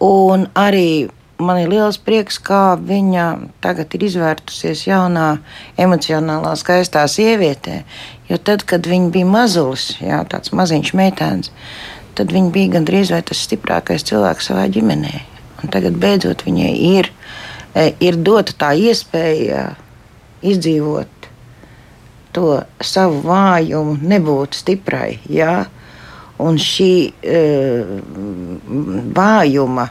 Un 0.04 0.48
arī 0.60 1.10
man 1.42 1.60
ir 1.62 1.72
liels 1.72 1.98
prieks, 2.02 2.38
kā 2.42 2.76
viņa 2.80 3.26
tagad 3.64 3.94
ir 3.96 4.06
izvērtusies 4.08 4.86
jaunā, 4.88 5.38
emocionālā, 5.82 6.54
skaistā 6.60 7.06
sievietē. 7.10 7.82
Jo 8.30 8.40
tad, 8.40 8.66
kad 8.70 8.86
viņa 8.90 9.12
bija 9.14 9.30
mazulis, 9.30 9.94
jā, 10.02 10.22
tāds 10.30 10.54
maziņš 10.56 10.94
meitēns, 10.98 11.52
tad 12.18 12.34
viņa 12.34 12.54
bija 12.54 12.76
gandrīz 12.78 13.14
vai 13.14 13.22
tas 13.26 13.42
stiprākais 13.48 14.06
cilvēks 14.10 14.52
savā 14.52 14.68
ģimenē. 14.74 15.14
Un 15.64 15.72
tagad 15.74 15.98
beidzot 16.00 16.44
viņai 16.46 16.72
ir, 16.98 17.10
ir 18.04 18.20
dota 18.20 18.56
tā 18.66 18.74
iespēja 18.78 19.72
izdzīvot 20.44 21.30
to 22.34 22.48
savu 22.84 23.22
vājumu, 23.28 23.98
nebūt 24.02 24.58
stiprai. 24.58 25.20
Jā? 25.30 25.64
Un 26.44 26.58
šī 26.60 26.94
uh, 27.14 27.92
vājuma, 29.16 29.88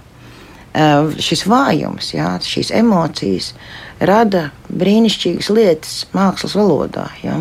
šis 0.72 1.44
vājums, 1.50 2.12
jā, 2.14 2.30
šīs 2.40 2.70
emocijas 2.74 3.52
rada 4.00 4.50
brīnišķīgas 4.72 5.50
lietas 5.52 5.98
mākslas 6.16 6.56
valodā. 6.56 7.10
Jā? 7.22 7.36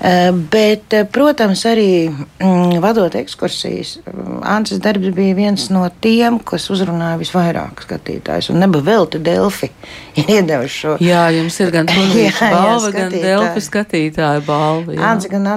Eh, 0.00 0.32
bet, 0.50 0.92
eh, 0.92 1.06
protams, 1.08 1.62
arī 1.64 2.10
mm, 2.12 2.80
vadot 2.84 3.14
ekskursijas, 3.16 3.96
mm, 4.04 4.42
Ancis 4.44 4.78
darbs 4.84 5.08
bija 5.16 5.34
viens 5.34 5.70
no 5.72 5.86
tiem, 6.04 6.36
kas 6.44 6.68
uzrunāja 6.70 7.16
visvairāk 7.22 7.80
skatītājus. 7.86 8.50
Un 8.52 8.60
nebija 8.60 8.84
vēl 8.90 9.08
te 9.10 9.18
Delfi 9.24 9.70
iedevuši 10.26 10.76
šo. 10.82 10.96
Jā, 11.00 11.24
jums 11.38 11.56
ir 11.64 11.72
gan 11.72 11.88
Tunīša 11.94 12.50
balva, 12.52 12.92
gan 12.92 13.14
Delfi 13.14 13.64
skatītāja 13.64 14.44
balva. 14.44 14.98
Ancis 15.12 15.32
gan 15.32 15.48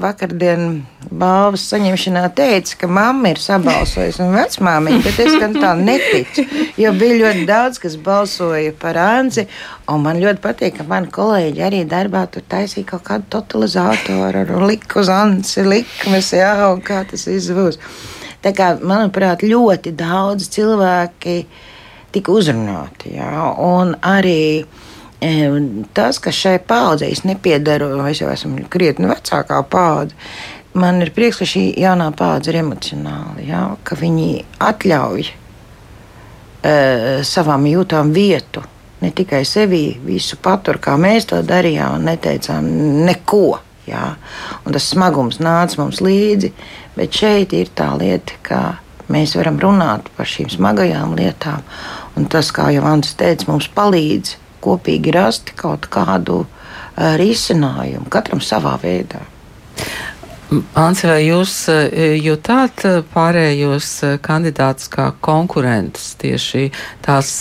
vakardien 0.00 0.80
balvas 1.10 1.66
saņemšanā 1.68 2.24
teica, 2.36 2.74
ka 2.82 2.88
mamma 2.90 3.34
ir 3.34 3.40
sabalsojusi 3.42 4.24
un 4.24 4.34
vecmāmiņa, 4.36 5.02
bet 5.04 5.20
es 5.24 5.36
gan 5.40 5.56
tā 5.56 5.74
neticu, 5.78 6.44
jo 6.80 6.92
bija 6.96 7.20
ļoti 7.22 7.44
daudz, 7.48 7.80
kas 7.84 7.96
balsoja 8.00 8.72
par 8.80 8.96
Anci. 9.00 9.44
Un 9.88 10.02
man 10.04 10.18
ļoti 10.20 10.42
patīk, 10.44 10.80
ka 10.80 10.84
mani 10.88 11.08
kolēģi 11.12 11.64
arī 11.64 11.84
darbā 11.88 12.26
tur 12.32 12.44
taisīja 12.48 12.90
kaut 12.90 13.06
kādu 13.06 13.28
totalizatoru, 13.58 14.54
ar 14.54 14.62
liku 14.62 15.00
uz 15.00 15.08
ansi, 15.08 15.62
likmes, 15.66 16.32
jā, 16.32 16.70
un 16.72 16.80
kā 16.82 17.04
tas 17.08 17.26
viss 17.26 17.50
būs. 17.50 17.78
Tā 18.42 18.52
kā, 18.54 18.76
manuprāt, 18.78 19.42
ļoti 19.42 19.92
daudz 19.98 20.48
cilvēki 20.54 21.46
tika 22.12 22.32
uzrunāti, 22.32 23.16
jā, 23.16 23.54
un 23.58 23.96
arī 24.02 24.64
tas, 25.94 26.20
ka 26.22 26.30
šai 26.30 26.60
paudzei 26.62 27.10
nepiedaru, 27.26 27.90
es 28.06 28.20
jau 28.22 28.30
esmu 28.30 28.68
krietni 28.70 29.10
vecākā 29.10 29.58
paudze, 29.66 30.14
man 30.78 31.02
ir 31.02 31.10
prieks, 31.10 31.40
ka 31.42 31.48
šī 31.48 31.72
jaunā 31.82 32.12
paudze 32.14 32.52
ir 32.52 32.60
emocionāla, 32.62 33.42
jā, 33.42 33.64
ka 33.82 33.98
viņi 33.98 34.30
atļauj 34.62 35.26
e, 35.26 35.32
savām 37.26 37.66
jūtām 37.66 38.14
vietu 38.14 38.62
ne 39.02 39.10
tikai 39.14 39.44
sevī 39.46 39.98
visu 40.04 40.38
patur, 40.42 40.80
kā 40.82 40.96
mēs 41.00 41.28
to 41.30 41.40
darījām, 41.46 41.98
un 41.98 42.08
neteicām 42.10 42.68
neko. 43.08 43.60
Jā. 43.88 44.10
Un 44.66 44.74
tas 44.74 44.90
smagums 44.92 45.38
nāca 45.40 45.78
mums 45.80 46.02
līdzi, 46.04 46.52
bet 46.96 47.14
šeit 47.16 47.54
ir 47.56 47.70
tā 47.76 47.88
lieta, 47.96 48.36
ka 48.44 48.60
mēs 49.08 49.32
varam 49.38 49.56
runāt 49.62 50.10
par 50.16 50.28
šīm 50.28 50.50
smagajām 50.52 51.16
lietām. 51.16 51.64
Un 52.18 52.28
tas, 52.28 52.50
kā 52.52 52.68
jau 52.74 52.84
Ants 52.88 53.14
teica, 53.16 53.48
mums 53.48 53.70
palīdz 53.72 54.36
kopīgi 54.64 55.14
rast 55.14 55.54
kaut 55.56 55.88
kādu 55.92 56.42
uh, 56.44 57.14
risinājumu, 57.20 58.10
katram 58.12 58.42
savā 58.44 58.74
veidā. 58.82 59.22
Anse, 60.48 61.04
vai 61.04 61.26
jūs 61.26 61.52
eh, 61.68 62.14
jutāt 62.24 62.80
eh, 62.88 63.00
pārējos 63.12 63.88
eh, 64.06 64.14
kandidātus 64.24 64.88
kā 64.88 65.10
konkurentus 65.20 66.14
tieši 66.20 66.70
tās 67.04 67.32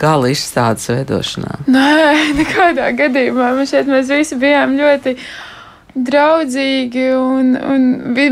gala 0.00 0.30
izstādes 0.32 0.88
veidošanā? 0.88 1.58
Nē, 1.68 1.90
nekādā 2.40 2.88
gadījumā. 2.96 3.50
Man 3.58 3.68
šeit 3.68 3.90
mēs 3.90 4.08
visi 4.12 4.38
bijām 4.40 4.78
ļoti 4.80 5.16
draudzīgi, 5.96 7.04
un, 7.16 7.52
un 7.56 7.84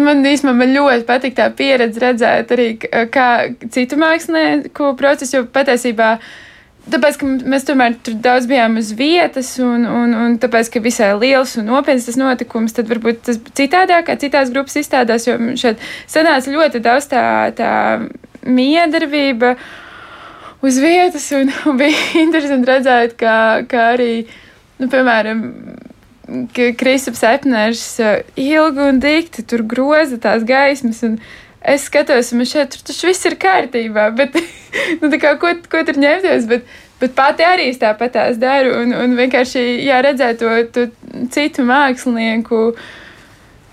man 0.05 0.25
īstenībā 0.29 0.57
man 0.57 0.75
ļoti 0.77 1.07
patīk 1.09 1.37
tā 1.37 1.51
pieredze 1.57 2.01
redzēt 2.03 2.57
arī, 2.57 2.67
kā 3.13 3.29
citu 3.73 3.97
mākslinieku 4.01 4.91
procesu, 5.01 5.39
jo 5.39 5.47
patiesībā 5.53 6.11
Tāpēc, 6.85 7.17
ka 7.17 7.29
mēs 7.49 7.65
tomēr 7.65 7.95
tur 8.05 8.19
daudz 8.21 8.45
bijām 8.49 8.77
uz 8.77 8.91
vietas, 8.97 9.55
un, 9.63 9.87
un, 9.89 10.11
un 10.21 10.35
tāpēc, 10.41 10.69
ka 10.75 10.83
visai 10.85 11.15
liels 11.17 11.55
un 11.61 11.71
nopietns 11.71 12.11
tas 12.11 12.19
notikums, 12.21 12.75
tad 12.77 12.91
varbūt 12.91 13.23
tas 13.25 13.39
citādāk, 13.57 14.05
kā 14.11 14.19
citās 14.21 14.53
grupas 14.53 14.77
izstādās, 14.83 15.25
jo 15.25 15.39
šeit 15.61 15.81
sanāca 16.11 16.53
ļoti 16.53 16.83
daudz 16.85 17.09
tā, 17.09 17.25
tā 17.57 17.71
miedarbība 18.45 19.55
uz 20.65 20.77
vietas, 20.83 21.31
un, 21.37 21.55
un 21.71 21.81
bija 21.81 22.05
interesanti 22.27 22.69
redzēt, 22.69 23.17
kā, 23.21 23.39
kā 23.71 23.89
arī, 23.95 24.13
nu, 24.83 24.91
piemēram, 24.93 25.43
Kristaps 26.77 27.25
Epners 27.29 27.83
uh, 28.01 28.21
ilgi 28.41 28.81
un 28.81 29.01
dikti 29.01 29.45
tur 29.49 29.65
groza 29.69 30.17
tās 30.21 30.45
gaismas, 30.49 31.03
un 31.05 31.19
es 31.65 31.87
skatos, 31.89 32.33
un 32.35 32.45
šeit 32.49 32.77
tur 32.85 33.09
viss 33.09 33.29
ir 33.29 33.37
kārtībā, 33.41 34.09
bet, 34.17 34.37
nu, 35.01 35.11
kā, 35.21 35.35
ko, 35.41 35.55
ko 35.71 35.85
tur 35.87 36.01
ņemties, 36.01 36.49
bet, 36.51 36.67
bet 37.01 37.15
pati 37.17 37.47
arī 37.47 37.71
es 37.73 37.81
tāpat 37.81 38.15
tās 38.19 38.41
daru, 38.41 38.75
un, 38.83 38.93
un 38.99 39.17
vienkārši 39.19 39.65
jāredzēt 39.87 40.43
to, 40.43 40.53
to 40.75 40.87
citu 41.35 41.65
mākslinieku. 41.69 42.67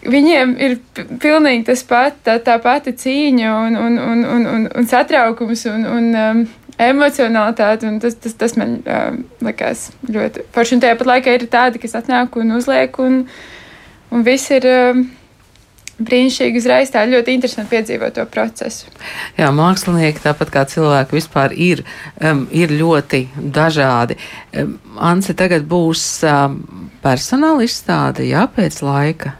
Viņiem 0.01 0.55
ir 0.57 0.79
pilnīgi 1.21 1.67
tas 1.67 1.83
pat, 1.85 2.15
tā, 2.25 2.39
tā 2.41 2.55
pati 2.63 2.95
cīņa 2.97 3.51
un, 3.67 3.77
un, 3.77 3.99
un, 4.01 4.25
un, 4.25 4.47
un, 4.55 4.65
un 4.79 4.89
satraukums 4.89 5.67
un, 5.69 5.85
un 5.85 6.07
um, 6.17 6.41
emocionalitāte. 6.81 7.85
Un 7.85 7.99
tas, 8.01 8.17
tas, 8.17 8.33
tas 8.33 8.57
man 8.57 8.79
um, 8.81 9.21
likās 9.45 9.91
ļoti 10.09 10.47
forši. 10.55 10.79
Un 10.79 10.81
tāpat 10.87 11.11
laikā 11.11 11.37
ir 11.37 11.45
tādi, 11.53 11.83
kas 11.83 11.93
atnāk 12.01 12.33
un 12.41 12.57
uzliek, 12.57 12.97
un, 13.03 13.27
un 14.09 14.25
viss 14.25 14.49
ir. 14.57 14.65
Um, 14.89 15.09
brīnišķīgi 16.07 16.61
uzreiz 16.61 16.91
tā 16.93 17.03
ļoti 17.09 17.35
interesanti 17.37 17.71
piedzīvot 17.75 18.17
to 18.17 18.25
procesu. 18.31 18.91
Jā, 19.39 19.51
mākslinieki, 19.55 20.23
tāpat 20.23 20.53
kā 20.53 20.65
cilvēki 20.69 21.17
vispār 21.17 21.55
ir, 21.55 21.83
um, 22.19 22.45
ir 22.51 22.73
ļoti 22.75 23.23
dažādi. 23.37 24.19
Um, 24.55 24.77
Anse, 25.01 25.35
tagad 25.37 25.65
būs 25.69 26.03
um, 26.27 26.61
personāla 27.03 27.65
izstāde, 27.67 28.27
jā, 28.29 28.45
pēc 28.51 28.81
laika. 28.85 29.35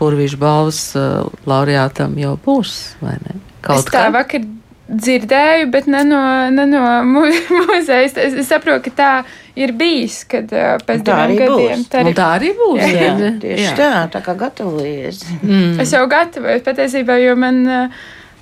Purvīšu 0.00 0.38
balvas 0.40 0.80
uh, 0.98 1.28
laureātam 1.48 2.16
jau 2.20 2.36
būs, 2.40 2.78
vai 3.04 3.18
ne? 3.24 3.36
Kaut 3.60 3.84
es 3.84 3.90
tā 3.90 4.06
kā? 4.06 4.14
vakar 4.14 4.46
dzirdēju, 4.90 5.68
bet 5.70 5.86
ne 5.90 6.02
no, 6.06 6.20
ne 6.54 6.66
no 6.68 6.82
muzeja. 7.68 8.02
Es, 8.06 8.16
es 8.16 8.48
saprotu, 8.50 8.90
ka 8.90 8.96
tā 8.98 9.10
ir 9.58 9.74
bijis, 9.78 10.22
kad 10.30 10.50
pēc 10.86 11.04
diviem 11.06 11.36
gadiem 11.38 11.84
tā 11.84 12.00
arī, 12.02 12.10
nu, 12.10 12.14
tā 12.16 12.30
arī 12.36 12.52
būs. 12.58 12.80
Jā, 12.82 13.10
jā, 13.10 13.32
tieši 13.42 13.66
jā. 13.66 13.74
tā, 13.78 13.90
tā 14.14 14.22
kā 14.26 14.36
gatavojies. 14.40 15.22
Mm. 15.42 15.76
Es 15.84 15.94
jau 15.94 16.06
gatavojos 16.10 16.64
patiesībā, 16.66 17.18
jo 17.22 17.36
man 17.38 17.60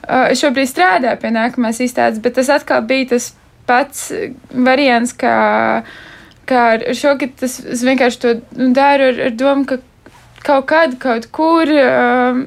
šobrīd 0.09 0.71
strādāju 0.71 1.21
pie 1.23 1.35
nākamās 1.35 1.83
izstādes, 1.85 2.23
bet 2.25 2.39
tas 2.39 2.51
atkal 2.55 2.87
bija 2.89 3.13
tas 3.15 3.33
pats 3.69 4.07
variants, 4.49 5.13
kā, 5.13 5.35
kā 6.49 6.63
šogad 6.97 7.37
tas, 7.43 7.59
es 7.61 7.85
vienkārši 7.85 8.23
to 8.23 8.35
daru 8.57 9.11
ar, 9.13 9.21
ar 9.29 9.37
domu, 9.37 9.69
ka 9.69 9.83
kaut 10.47 10.71
kad, 10.71 10.97
kaut 11.03 11.29
kur. 11.35 11.69
Uh, 11.69 12.47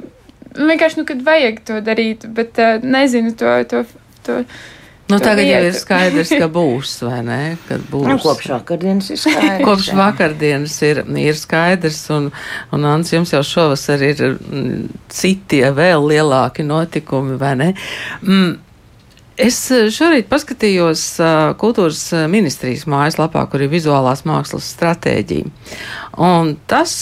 vienkārši, 0.58 1.02
nu, 1.02 1.08
kad 1.10 1.24
vajag 1.26 1.64
to 1.68 1.80
darīt, 1.86 2.28
bet 2.36 2.60
uh, 2.62 2.78
nezinu 2.84 3.34
to. 3.40 3.58
to, 3.72 3.84
to 4.28 4.44
Nu, 5.12 5.18
tagad 5.20 5.44
vietu. 5.44 5.52
jau 5.52 5.68
ir 5.68 5.74
skaidrs, 5.76 6.30
ka 6.40 6.48
būs, 6.56 6.92
vai 7.04 7.18
ne? 7.28 7.40
Kad 7.68 7.82
būs. 7.92 8.06
Nu, 8.08 8.16
kopš 8.22 8.48
vakardienas 8.54 9.10
ir 9.12 9.20
skaidrs. 9.26 9.66
kopš 9.68 9.90
vakardienas 9.98 10.76
ir, 10.88 11.02
ir 11.20 11.36
skaidrs, 11.36 12.02
un, 12.16 12.30
un 12.72 12.86
Ants, 12.88 13.12
jums 13.12 13.34
jau 13.36 13.42
šovasar 13.44 14.06
ir 14.08 14.22
mm, 14.38 14.86
citie 15.12 15.66
vēl 15.76 16.08
lielāki 16.14 16.64
notikumi, 16.64 17.36
vai 17.42 17.56
ne? 17.60 17.70
Mm. 18.24 18.54
Es 19.42 19.58
šorīt 19.96 20.28
paskatījos 20.30 21.04
uh, 21.24 21.32
kultūras 21.60 22.04
ministrijas 22.30 22.84
mājaslapā, 22.92 23.42
kur 23.50 23.64
ir 23.66 23.72
vizuālās 23.72 24.22
mākslas 24.28 24.68
stratēģija. 24.76 25.50
Un 26.22 26.54
tas 26.70 26.94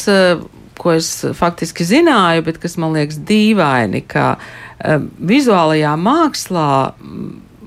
ko 0.80 0.96
es 0.96 1.12
faktiski 1.38 1.86
zināju, 1.88 2.46
bet 2.48 2.58
kas 2.64 2.78
man 2.82 2.96
liekas 2.96 3.20
dīvaini, 3.28 4.04
ka 4.08 4.32
um, 4.38 5.10
vizuālajā 5.30 5.94
mākslā 6.00 6.72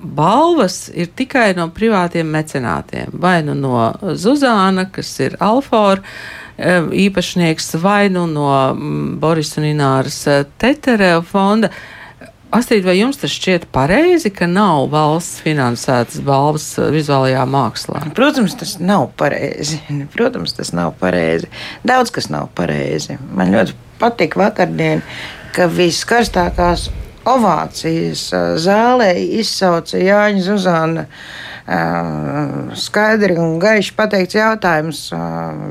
balvas 0.02 0.88
ir 0.94 1.12
tikai 1.16 1.52
no 1.56 1.68
privātiem 1.74 2.30
mecenātiem. 2.32 3.12
Vai 3.22 3.40
nu 3.46 3.54
no 3.58 3.92
Zuzāna, 4.18 4.88
kas 4.92 5.12
ir 5.22 5.36
Alfora 5.40 6.02
um, 6.02 6.90
īpašnieks, 6.90 7.76
vai 7.82 8.08
nu 8.12 8.26
no 8.30 8.48
um, 8.50 9.18
Boris 9.22 9.54
un 9.60 9.68
Ināras 9.70 10.22
uh, 10.30 10.42
Tetereva 10.58 11.22
fonda. 11.26 11.70
Uh, 12.52 12.58
Astrid, 12.58 12.84
vai 12.84 12.98
jums 12.98 13.16
tas 13.16 13.32
šķiet 13.32 13.64
pareizi, 13.72 14.28
ka 14.28 14.44
nav 14.44 14.90
valsts 14.92 15.40
finansētas 15.40 16.20
balvas 16.24 16.66
uh, 16.76 16.90
vizuālajā 16.92 17.46
mākslā? 17.48 18.02
Protams, 18.16 18.56
tas 18.60 18.74
nav 18.76 19.06
pareizi. 19.16 19.78
Protams, 20.14 20.52
tas 20.58 20.72
nav 20.76 20.92
pareizi. 21.00 21.48
Daudz 21.88 22.12
kas 22.12 22.28
nav 22.32 22.50
pareizi. 22.56 23.16
Man 23.32 23.54
ļoti 23.56 23.76
patīk 24.02 24.36
vakardien, 24.36 25.00
ka 25.56 25.70
viskarstākās 25.72 26.90
ovācijas 27.32 28.26
uh, 28.36 28.52
zālē 28.60 29.14
izsauca 29.40 30.02
Jāņa 30.02 30.44
Zuzana 30.50 31.06
skaidri 32.74 33.36
un 33.38 33.58
gaiši 33.62 33.94
pateikts 33.94 34.34
jautājums 34.34 35.02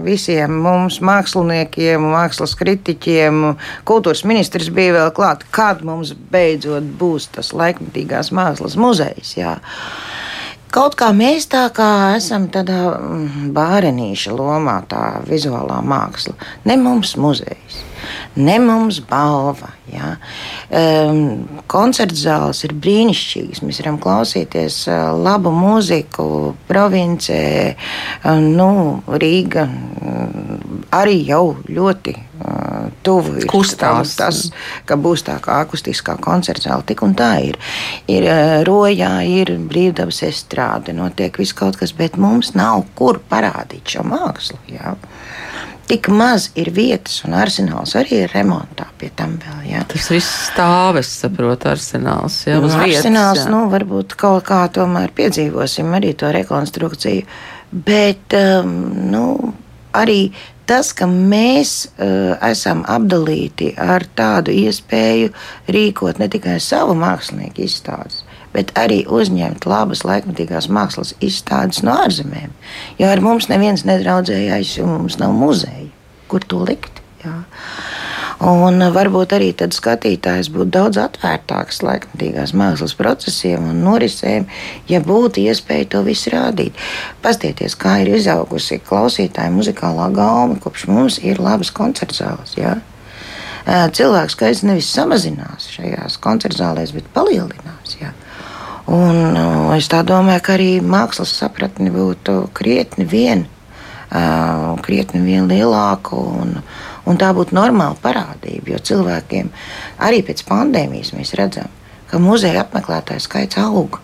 visiem 0.05 0.53
mums, 0.63 1.01
māksliniekiem, 1.03 2.05
mākslas 2.13 2.55
kritiķiem. 2.59 3.43
Kultūras 3.87 4.23
ministrs 4.27 4.71
bija 4.73 4.95
vēl 4.99 5.11
klāt, 5.17 5.43
kad 5.51 5.83
mums 5.83 6.13
beidzot 6.31 6.87
būs 7.01 7.27
tas 7.35 7.51
laikmatīgās 7.51 8.31
mākslas 8.35 8.79
muzejs. 8.79 9.35
Jā. 9.37 9.57
Kaut 10.71 10.95
kā 10.95 11.09
mēs 11.11 11.49
tā 11.51 11.65
kā 11.75 12.15
esam 12.15 12.47
tādā 12.47 12.95
bārenīša 13.51 14.31
lomā, 14.31 14.79
tā 14.87 15.19
vizuālā 15.27 15.81
māksla. 15.83 16.37
Ne 16.63 16.79
mums 16.79 17.17
muzejs. 17.19 17.90
Ne 18.35 18.59
mums 18.59 19.01
balva. 19.09 19.71
Ja. 19.91 20.15
Um, 20.71 21.61
koncerta 21.67 22.15
zāles 22.15 22.61
ir 22.63 22.73
brīnišķīgas. 22.79 23.59
Mēs 23.65 23.81
varam 23.81 23.97
klausīties 24.01 24.77
uh, 24.87 25.11
labu 25.19 25.51
mūziku 25.51 26.27
provincē, 26.69 27.41
uh, 27.75 28.39
nu, 28.39 29.01
Rīga 29.21 29.65
uh, 29.67 30.53
arī 30.95 31.17
jau 31.27 31.43
ļoti 31.67 32.15
uh, 32.15 32.87
tuvu 33.03 33.35
ir 33.41 33.49
Kustās. 33.51 34.15
tas, 34.19 34.41
ka 34.87 34.95
būs 34.95 35.25
tā 35.27 35.37
kā 35.43 35.59
akustiskā 35.65 36.15
koncerta 36.23 36.69
zāle. 36.69 36.87
Tik 36.87 37.03
un 37.07 37.17
tā 37.19 37.33
ir. 37.49 37.59
Ir 38.11 38.29
uh, 38.29 38.57
rojā, 38.67 39.13
ir 39.27 39.57
brīvdabas 39.59 40.23
estrāde, 40.29 40.95
notiek 40.95 41.35
viss 41.41 41.57
kaut 41.57 41.81
kas, 41.81 41.91
bet 41.97 42.15
mums 42.21 42.55
nav 42.55 42.85
kur 42.95 43.19
parādīt 43.31 43.97
šo 43.97 44.07
mākslu. 44.07 44.61
Ja 44.71 44.95
tik 45.89 46.09
maz 46.13 46.49
ir 46.59 46.71
vietas, 46.75 47.21
un 47.25 47.35
arsenāls 47.37 47.95
arī 47.99 48.23
ir 48.25 48.33
remontā 48.35 48.87
vēl. 49.01 49.57
Jā. 49.69 49.83
Tas 49.87 50.09
viss 50.11 50.29
stāv, 50.51 50.99
es 51.01 51.09
saprotu, 51.21 51.69
arsenāls. 51.71 52.43
Jā, 52.47 52.59
Nu, 52.59 52.69
vietas, 52.69 53.01
arsenāls, 53.01 53.43
jā. 53.45 53.49
nu, 53.51 53.65
varbūt 53.71 54.15
kaut 54.19 54.45
kā 54.47 54.63
tomēr 54.73 55.11
piedzīvosim 55.15 55.91
arī 55.97 56.13
to 56.13 56.31
rekonstrukciju. 56.31 57.25
Bet 57.71 58.35
um, 58.35 58.73
nu, 59.11 59.53
arī 59.93 60.31
tas, 60.67 60.91
ka 60.95 61.07
mēs 61.07 61.87
uh, 61.87 62.37
esam 62.47 62.83
apdalīti 62.87 63.73
ar 63.79 64.05
tādu 64.15 64.53
iespēju 64.55 65.31
rīkot 65.71 66.19
ne 66.19 66.27
tikai 66.31 66.59
savu 66.63 66.95
mākslinieku 66.99 67.65
izstādes, 67.65 68.23
bet 68.53 68.73
arī 68.79 69.01
uzņemt 69.07 69.67
labas 69.69 70.05
laikmatīgās 70.07 70.69
mākslas 70.71 71.15
izstādes 71.23 71.83
no 71.85 71.95
ārzemēm. 72.05 72.51
Jo 72.99 73.11
ar 73.11 73.23
mums 73.23 73.49
neviens 73.51 73.85
nedraudzējās, 73.87 74.77
jo 74.79 74.89
mums 74.89 75.19
nav 75.21 75.35
muzeja, 75.37 75.87
kur 76.31 76.43
to 76.47 76.63
likt. 76.67 77.01
Jā. 77.21 77.43
Un 78.41 78.81
uh, 78.81 78.89
varbūt 78.89 79.35
arī 79.37 79.51
tad 79.53 79.75
skatītājs 79.77 80.47
būtu 80.49 80.71
daudz 80.73 80.97
atvērtāks 80.97 81.83
laikmatīgās 81.85 82.55
mākslas 82.57 82.95
procesiem 82.97 83.67
un 83.69 83.83
norisēm, 83.85 84.47
ja 84.89 85.01
būtu 85.05 85.43
iespēja 85.43 85.91
to 85.93 86.01
visu 86.07 86.33
rādīt. 86.33 86.77
Pastieties, 87.21 87.77
kā 87.77 87.99
ir 88.01 88.15
izaugusi 88.17 88.79
klausītāja 88.81 89.53
muzikālā 89.53 90.09
gauma, 90.15 90.57
kopš 90.63 90.87
mums 90.89 91.19
ir 91.21 91.41
labas 91.43 91.69
koncertzāles. 91.69 92.55
Jā. 92.57 92.79
Uh, 93.61 93.85
Cilvēku 93.93 94.33
skaits 94.33 94.65
nevis 94.65 94.89
samazinās 94.89 95.69
šajās 95.75 96.17
koncertzālēs, 96.25 96.95
bet 96.97 97.13
palielinās. 97.13 97.99
Jā. 98.01 98.09
Un, 98.91 99.37
uh, 99.39 99.71
es 99.77 99.87
domāju, 99.87 100.43
ka 100.43 100.55
arī 100.57 100.71
mākslas 100.83 101.31
sapratne 101.39 101.91
būtu 101.93 102.49
krietni 102.57 103.05
vien, 103.07 103.45
uh, 104.11 104.75
krietni 104.83 105.21
vien 105.23 105.47
lielāka. 105.47 106.17
Un, 106.17 106.57
un 107.07 107.19
tā 107.21 107.31
būtu 107.35 107.55
normāla 107.55 107.95
parādība. 108.03 108.73
Jo 108.73 108.81
cilvēkiem 108.91 109.51
arī 110.03 110.21
pēc 110.27 110.43
pandēmijas 110.49 111.13
mēs 111.15 111.35
redzam, 111.39 111.71
ka 112.11 112.19
muzeja 112.19 112.65
apmeklētāju 112.65 113.23
skaits 113.23 113.61
aug. 113.63 114.01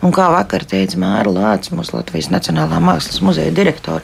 Un 0.00 0.14
kā 0.16 0.30
vakar 0.32 0.64
teica 0.64 0.98
Māra 0.98 1.30
Lācis, 1.30 1.74
mūsu 1.76 1.98
Latvijas 1.98 2.30
Nacionālā 2.32 2.80
mākslas 2.82 3.20
muzeja 3.22 3.52
direktore, 3.54 4.02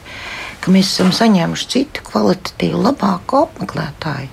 ka 0.61 0.71
mēs 0.71 0.91
esam 0.93 1.09
saņēmuši 1.15 1.71
citu 1.73 2.05
kvalitatīvu, 2.05 2.83
labāku 2.85 3.41
apmeklētāju. 3.47 4.29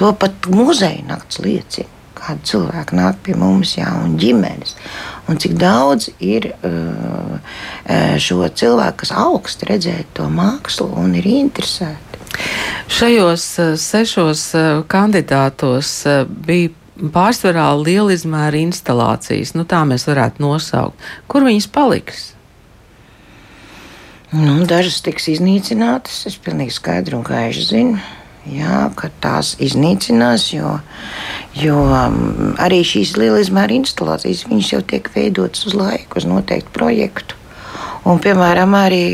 To 0.00 0.10
pat 0.16 0.48
muzeja 0.52 1.04
nakts 1.06 1.38
liecina. 1.44 1.92
Kādi 2.16 2.48
cilvēki 2.50 2.96
nāk 2.96 3.18
pie 3.26 3.36
mums, 3.38 3.74
jā, 3.76 3.90
un 4.02 4.16
ģimenes. 4.20 4.76
Un 5.28 5.40
cik 5.42 5.56
daudz 5.60 6.08
ir 6.22 6.48
uh, 6.54 7.36
uh, 7.36 8.16
šo 8.22 8.40
cilvēku, 8.48 9.02
kas 9.04 9.12
augstu 9.12 9.68
redzēt 9.68 10.14
to 10.16 10.30
mākslu 10.32 10.88
un 11.02 11.14
ir 11.18 11.28
interesēti. 11.28 12.22
Šajos 12.92 13.44
eh, 13.58 13.70
sešos 13.80 14.42
kandidātos 14.92 15.88
bija 16.46 16.70
pārsvarā 16.96 17.68
liela 17.80 18.14
izmēra 18.14 18.60
instalācijas, 18.60 19.54
nu 19.56 19.64
tā 19.68 19.82
mēs 19.88 20.06
varētu 20.08 20.44
nosaukt. 20.44 21.06
Kur 21.28 21.44
viņas 21.46 21.68
paliks? 21.72 22.26
Nu, 24.34 24.58
dažas 24.66 25.00
tiks 25.06 25.28
iznīcinātas. 25.30 26.24
Es 26.28 26.36
pilnīgi 26.42 26.74
skaidri 26.74 27.16
un 27.16 27.24
gaiši 27.26 27.66
zinu, 27.68 28.00
jā, 28.52 28.82
ka 28.98 29.10
tās 29.22 29.54
iznīcinās, 29.62 30.50
jo, 30.54 30.76
jo 31.58 31.80
um, 31.86 32.54
arī 32.62 32.82
šīs 32.86 33.16
liela 33.20 33.40
izmēra 33.42 33.76
instalācijas 33.78 34.46
jau 34.72 34.82
tiek 34.82 35.10
veidotas 35.14 35.66
uz 35.68 35.76
laiku, 35.76 36.20
uz 36.20 36.28
noteiktu 36.28 36.72
projektu. 36.76 37.40
Un, 38.06 38.20
piemēram, 38.22 38.74
arī 38.78 39.04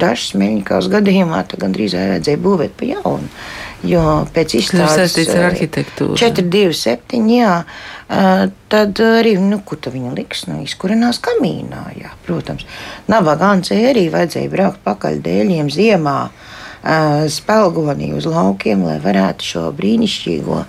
dažas 0.00 0.32
mēģinājumus 0.40 0.86
gadījumā 0.94 1.42
gandrīz 1.60 1.96
vajadzēja 1.98 2.40
būvēt 2.40 2.76
pa 2.78 2.88
jaunu. 2.88 3.28
Jo 3.86 4.02
pēc 4.34 4.56
izstādes 4.58 4.96
saistīts 4.96 5.34
ar 5.36 5.50
arhitektūru. 5.52 6.16
4, 6.18 6.42
2, 6.50 6.72
7, 6.74 7.28
jā, 7.30 7.52
eh, 7.62 8.46
tad 8.72 9.02
arī, 9.04 9.36
nu, 9.38 9.60
kur 9.62 9.78
tā 9.78 9.92
viņa 9.94 10.14
liks, 10.16 10.46
nu, 10.48 10.62
izkurinās 10.64 11.20
kamīnā, 11.22 11.84
jā, 12.00 12.10
protams. 12.26 12.64
Nabaga 13.12 13.52
Ancei 13.52 13.84
arī 13.92 14.08
vajadzēja 14.10 14.50
braukt 14.50 14.82
pakaļ 14.88 15.20
dēļiem 15.28 15.70
ziemā, 15.70 16.18
eh, 16.26 16.57
spēlgonī 16.82 18.12
uz 18.16 18.26
laukiem, 18.28 18.84
lai 18.86 18.98
varētu 19.02 19.44
šo 19.44 19.64
brīnišķīgo 19.78 20.62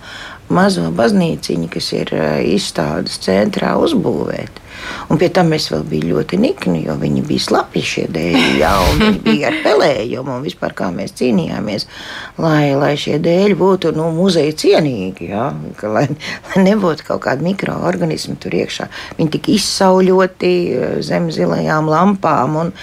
mazo 0.49 0.89
baznīciņu, 0.95 1.69
kas 1.69 1.91
ir 1.93 2.13
izstādes 2.55 3.19
centrā, 3.21 3.75
uzbūvēt. 3.77 4.63
Un 5.09 5.21
pie 5.21 5.29
tam 5.33 5.51
mēs 5.53 5.69
vēl 5.73 5.85
bijām 5.89 6.09
ļoti 6.09 6.39
nikni, 6.41 6.83
jo 6.85 6.95
viņi 6.99 7.23
bija 7.27 7.43
slapi 7.43 7.81
šie 7.85 8.05
dēļi, 8.13 8.59
jā, 8.61 8.71
un 8.87 9.01
viņi 9.03 9.21
bija 9.25 9.49
ar 9.51 9.57
pelējumu, 9.65 10.37
un 10.37 10.45
vispār 10.45 10.73
kā 10.77 10.89
mēs 10.95 11.15
cīnījāmies, 11.19 11.87
lai, 12.41 12.73
lai 12.79 12.93
šie 12.99 13.17
dēļi 13.23 13.57
būtu 13.59 13.93
nu, 13.97 14.09
muzeja 14.15 14.55
cienīgi, 14.63 15.29
jā, 15.33 15.49
ka, 15.79 15.91
lai, 15.91 16.05
lai 16.49 16.63
nebūtu 16.65 17.07
kaut 17.07 17.23
kādi 17.25 17.45
mikroorganismi 17.49 18.37
tur 18.41 18.55
iekšā. 18.59 18.89
Viņi 19.19 19.33
tika 19.35 19.53
izsauļoti 19.55 20.53
eh, 20.69 20.95
zem 21.05 21.29
zilajām 21.33 21.89
lampām, 21.91 22.59
un, 22.63 22.73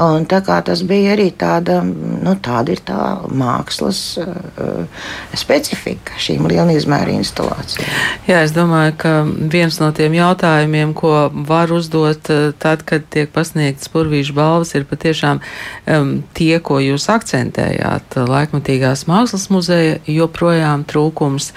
un 0.00 0.28
tā 0.30 0.42
kā 0.46 0.60
tas 0.66 0.84
bija 0.86 1.14
arī 1.16 1.30
tāda, 1.38 1.80
nu, 1.84 2.36
tāda 2.42 2.74
ir 2.74 2.82
tā 2.86 3.00
mākslas 3.30 4.00
uh, 4.20 5.04
specifika 5.36 6.18
šīm 6.20 6.46
lielizmēra 6.50 7.12
instalācijām. 7.18 7.88
Jā, 8.28 8.42
es 8.44 8.54
domāju, 8.56 8.94
ka 9.00 9.14
viens 9.26 9.80
no 9.82 9.90
tiem 9.96 10.14
jautājumiem, 10.18 10.94
ko 10.96 11.29
var 11.32 11.72
uzdot 11.72 12.30
eh, 12.30 12.50
tad, 12.58 12.84
kad 12.88 13.06
tiek 13.12 13.30
pasniegts 13.32 13.90
purvīšu 13.92 14.34
balvas, 14.36 14.74
ir 14.74 14.86
patiešām 14.88 15.40
um, 15.40 16.12
tie, 16.36 16.54
ko 16.62 16.80
jūs 16.82 17.08
akcentējāt. 17.12 18.18
Laikmatīgās 18.30 19.06
mākslas 19.10 19.48
muzeja 19.52 19.98
joprojām 20.10 20.84
trūkums, 20.88 21.52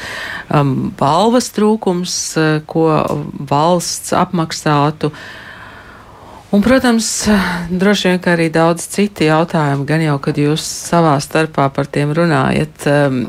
um, 0.49 0.91
balvas 0.99 1.51
trūkums, 1.55 2.17
eh, 2.39 2.59
ko 2.69 2.89
valsts 3.51 4.15
apmaksātu. 4.17 5.13
Un, 6.53 6.61
protams, 6.61 7.07
droši 7.73 8.11
vien 8.11 8.19
arī 8.29 8.51
daudz 8.53 8.85
citi 8.93 9.25
jautājumi, 9.25 9.87
gan 9.89 10.03
jau, 10.05 10.19
kad 10.21 10.37
jūs 10.37 10.61
savā 10.61 11.15
starpā 11.23 11.65
par 11.73 11.89
tiem 11.89 12.13
runājat. 12.13 12.85
Um, 12.89 13.23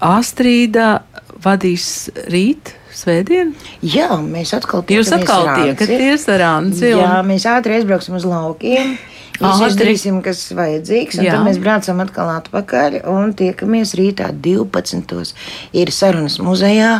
Astrīda 0.00 1.02
vadīs 1.44 2.08
rīt, 2.32 2.74
svētdien? 3.00 3.54
Jā, 3.82 4.10
mēs 4.22 4.54
atkal 4.56 4.84
Jūs 4.90 5.12
atkal 5.16 5.48
tiekaties 5.62 6.28
ar 6.34 6.46
Anci. 6.50 6.90
Jā, 6.92 7.20
Un... 7.20 7.30
mēs 7.30 7.46
ātri 7.48 7.80
aizbrauksim 7.80 8.18
uz 8.20 8.28
laukiem. 8.28 8.98
Mēs 9.40 9.62
izdarīsim, 9.70 10.18
kas 10.24 10.42
vajadzīgs, 10.52 11.16
un 11.16 11.24
Jā. 11.24 11.38
tad 11.38 11.46
mēs 11.48 11.60
braucam 11.62 12.02
atkal 12.04 12.28
atpakaļ 12.34 12.98
un 13.08 13.32
tiekamies 13.36 13.94
rītā 13.96 14.28
12. 14.36 15.32
Ir 15.80 15.92
sarunas 15.96 16.36
muzejā 16.44 16.90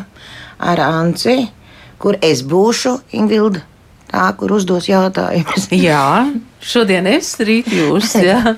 ar 0.60 0.82
Anci, 0.86 1.50
kur 2.00 2.16
es 2.24 2.40
būšu 2.48 2.94
Ingvilda, 3.18 3.60
tā, 4.08 4.24
kur 4.40 4.56
uzdos 4.56 4.88
jautājumus. 4.88 5.68
Jā, 5.88 6.30
šodien 6.64 7.10
es, 7.12 7.34
rīt 7.44 7.68
jūs. 7.76 8.16
Jā. 8.30 8.56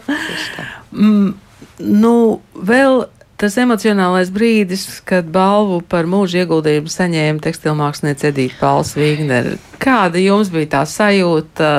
Mm, 0.93 1.35
nu, 1.83 2.15
vēl 2.55 3.03
tas 3.43 3.59
emocionālais 3.59 4.31
brīdis, 4.31 4.87
kad 5.09 5.27
balvu 5.35 5.81
par 5.91 6.07
mūža 6.11 6.45
ieguldījumu 6.45 6.93
saņēma 6.93 7.43
tekstilmāksliniece 7.43 8.31
Edita 8.31 8.61
Pauls 8.61 8.95
Vīgner. 8.95 9.57
Kāda 9.83 10.23
jums 10.23 10.53
bija 10.55 10.77
tā 10.77 10.85
sajūta 10.87 11.73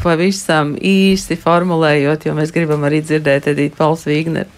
pavisam 0.00 0.72
īsti 0.80 1.36
formulējot, 1.42 2.24
jo 2.24 2.34
mēs 2.38 2.54
gribam 2.56 2.88
arī 2.88 3.02
dzirdēt 3.04 3.50
Edita 3.52 3.82
Pauls 3.82 4.06
Vīgner? 4.08 4.48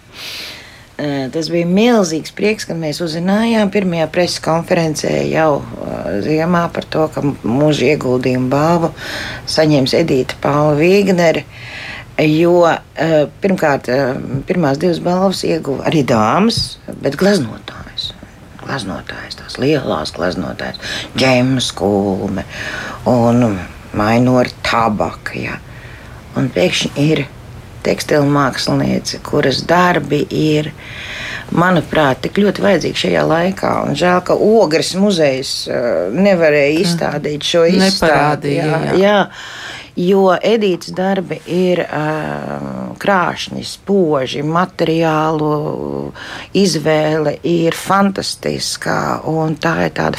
Eh, 1.03 1.27
Tas 1.33 1.49
bija 1.49 1.65
milzīgs 1.67 2.31
prieks, 2.37 2.67
kad 2.69 2.77
mēs 2.79 3.01
uzzinājām 3.03 3.71
pirmajā 3.73 4.07
preses 4.13 4.39
konferencē 4.45 5.11
jau 5.31 5.57
eh, 5.59 6.19
ziemā 6.23 6.67
par 6.71 6.85
to, 6.85 7.07
ka 7.11 7.23
mūža 7.25 7.95
ieguldījumu 7.95 8.51
balvu 8.51 8.93
saņems 9.49 9.97
Edita 9.99 10.37
Paula 10.43 10.77
Vīgnere. 10.79 11.43
Jo 12.21 12.67
eh, 12.69 13.13
pirmkārt, 13.41 13.89
eh, 13.89 14.13
pirmās 14.45 14.77
divas 14.81 14.99
balvas 15.01 15.41
ieguva 15.47 15.87
arī 15.89 16.03
dāmas, 16.05 16.77
bet 17.01 17.17
gleznotājs. 17.17 18.11
Gleznotājs, 18.63 19.39
tās 19.39 19.57
lielās 19.59 20.13
gleznotājas, 20.15 20.77
ģēmas 21.19 21.71
kulme 21.75 22.45
un 23.09 23.57
mainori 23.97 24.53
tabaka. 24.63 25.33
Ja. 25.35 25.57
Un 26.37 26.47
pēkšņi 26.53 26.93
ir 27.01 27.25
tekstilu 27.83 28.29
māksliniece, 28.31 29.19
kuras 29.25 29.63
darbi 29.67 30.21
ir 30.29 30.71
manuprāt, 31.53 32.21
tik 32.23 32.39
ļoti 32.41 32.63
vajadzīga 32.63 33.01
šajā 33.03 33.25
laikā. 33.29 33.73
Un 33.87 33.97
žēl, 33.99 34.21
ka 34.25 34.37
Ogres 34.37 34.93
muzejs 34.97 35.51
uh, 35.67 36.13
nevarēja 36.15 36.79
izstādīt 36.85 37.45
šo 37.45 37.65
izstādi. 37.69 38.57
Jā, 38.61 38.79
jā. 38.93 38.95
jā. 39.01 39.17
Jo 39.99 40.31
Edītas 40.33 40.89
darbi 40.97 41.37
ir 41.53 41.83
uh, 41.83 42.95
krāšņi, 42.97 43.61
spoži, 43.67 44.41
materiālu 44.41 45.49
izvēle 46.57 47.35
ir 47.45 47.77
fantastiskā, 47.77 49.21
un 49.29 49.53
tā 49.61 49.75
ir 49.85 49.93
tāda, 49.93 50.17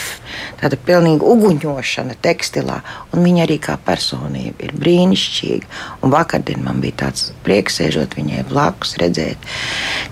tāda 0.60 0.78
pilnīga 0.78 1.26
uguņošana 1.26 2.14
tekstilā, 2.22 2.78
un 3.10 3.26
viņa 3.26 3.44
arī 3.48 3.58
kā 3.66 3.74
personība 3.82 4.68
ir 4.68 4.76
brīnišķīga. 4.78 5.70
Un 6.06 6.14
vakardien 6.14 6.62
man 6.62 6.78
bija 6.84 7.00
tāds 7.06 7.32
prieks 7.42 7.80
sēžot 7.82 8.14
viņai 8.14 8.46
blakus, 8.54 8.94
redzēt, 9.02 9.50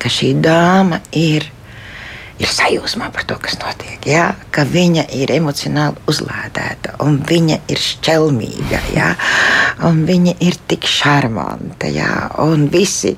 ka 0.03 0.11
šī 0.11 0.35
dāma 0.43 0.99
ir 1.15 1.47
ir 2.43 2.51
sajūsmā 2.51 3.09
par 3.15 3.27
to, 3.29 3.37
kas 3.43 3.57
notiek. 3.63 4.03
Jā? 4.09 4.33
Ka 4.55 4.65
viņa 4.69 5.07
ir 5.17 5.31
emocionāli 5.35 6.03
uzlādēta, 6.11 6.97
un 7.05 7.21
viņa 7.29 7.61
ir 7.71 7.83
šķelmīga, 7.83 8.81
jā? 8.97 9.13
un 9.89 10.03
viņa 10.09 10.37
ir 10.45 10.59
tik 10.71 10.89
šarmanta. 10.91 11.91
Jā? 11.93 12.11
Un 12.43 12.67
visi 12.73 13.15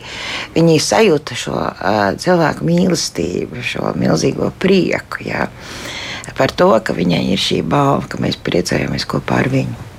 viņi 0.54 0.76
sajūta 0.82 1.38
šo 1.38 1.56
uh, 1.56 2.04
cilvēku 2.20 2.68
mīlestību, 2.68 3.64
šo 3.64 3.94
milzīgo 4.00 4.52
prieku 4.60 5.24
jā? 5.24 5.48
par 6.34 6.50
to, 6.50 6.70
ka 6.84 6.96
viņai 6.96 7.24
ir 7.32 7.40
šī 7.40 7.62
balva, 7.62 8.08
ka 8.10 8.20
mēs 8.22 8.40
priecājamies 8.42 9.06
kopā 9.08 9.44
ar 9.44 9.52
viņu. 9.52 9.93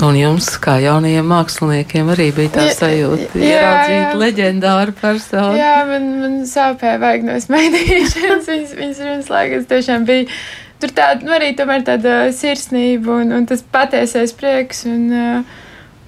Un 0.00 0.16
jums, 0.16 0.46
kā 0.62 0.78
jaunajiem 0.80 1.26
māksliniekiem, 1.28 2.08
arī 2.14 2.30
bija 2.32 2.52
tā 2.54 2.62
sajūta, 2.72 3.36
jā, 3.36 3.50
ieraudzīt 3.50 4.16
leģendāru 4.22 4.94
personu. 4.96 5.58
Jā, 5.60 5.74
man, 5.90 6.06
man 6.22 6.38
sāpēja 6.48 7.00
vajag 7.02 7.26
no 7.28 7.36
smaidīšanas. 7.44 8.48
Viņas, 8.50 8.74
viņas 8.78 9.02
runas 9.04 9.30
laikas 9.32 9.68
tiešām 9.68 10.08
bija. 10.08 10.40
Tur 10.80 10.94
tāda, 10.96 11.20
nu, 11.26 11.34
arī 11.36 11.52
tomēr 11.58 11.84
tāda 11.84 12.16
sirsnība 12.32 13.18
un, 13.20 13.34
un 13.36 13.48
tas 13.50 13.60
patiesais 13.60 14.32
prieks. 14.40 14.86
Un, 14.88 15.06
uh, 15.12 15.64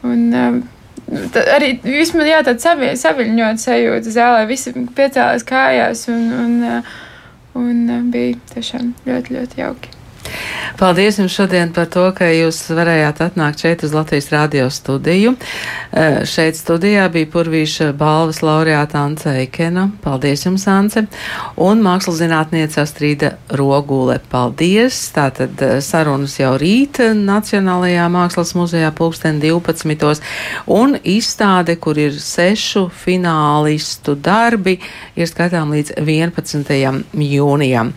un, 0.08 0.26
uh, 0.32 1.26
tā, 1.34 1.44
arī 1.58 1.74
jūs 1.98 2.14
man 2.16 2.32
jā, 2.32 2.40
tāda 2.48 2.64
savi, 2.64 2.92
saviļņot 2.96 3.60
sajūta 3.66 4.14
zālē. 4.16 4.46
Visi 4.48 4.72
piecēlās 4.72 5.44
kājās 5.48 6.08
un, 6.14 6.28
un, 6.46 6.60
uh, 6.78 6.94
un 7.60 8.08
bija 8.14 8.40
tiešām 8.54 8.94
ļoti, 9.04 9.36
ļoti 9.36 9.60
jauki. 9.60 9.98
Paldies 10.78 11.18
jums 11.18 11.34
šodien 11.34 11.72
par 11.72 11.86
to, 11.92 12.04
ka 12.16 12.26
jūs 12.32 12.58
varējāt 12.74 13.20
atnākt 13.22 13.62
šeit 13.62 13.82
uz 13.86 13.92
Latvijas 13.94 14.30
radio 14.32 14.68
studiju. 14.70 15.34
Eh, 15.92 16.22
Šeit 16.26 16.56
studijā 16.56 17.08
bija 17.12 17.28
Purvīša 17.32 17.90
balvas 17.98 18.40
laureāta 18.42 19.02
Ance 19.04 19.30
Eikena. 19.42 19.88
Paldies 20.02 20.46
jums, 20.46 20.64
Ance. 20.70 21.04
Un 21.56 21.82
mākslas 21.84 22.20
zinātniece 22.22 22.80
Astrīda 22.82 23.34
Rogule. 23.58 24.18
Paldies. 24.32 24.98
Tātad 25.14 25.60
eh, 25.62 25.80
sarunas 25.84 26.38
jau 26.40 26.54
rīt 26.60 27.02
Nacionālajā 27.18 28.08
mākslas 28.12 28.54
muzejā 28.56 28.92
pulksten 28.96 29.40
12. 29.42 30.22
Un 30.66 30.96
izstāde, 31.02 31.76
kur 31.76 31.98
ir 31.98 32.16
sešu 32.16 32.86
finālistu 33.04 34.14
darbi, 34.14 34.78
ir 35.16 35.28
skatām 35.28 35.74
līdz 35.74 35.96
11. 36.00 37.02
jūnijam. 37.12 37.90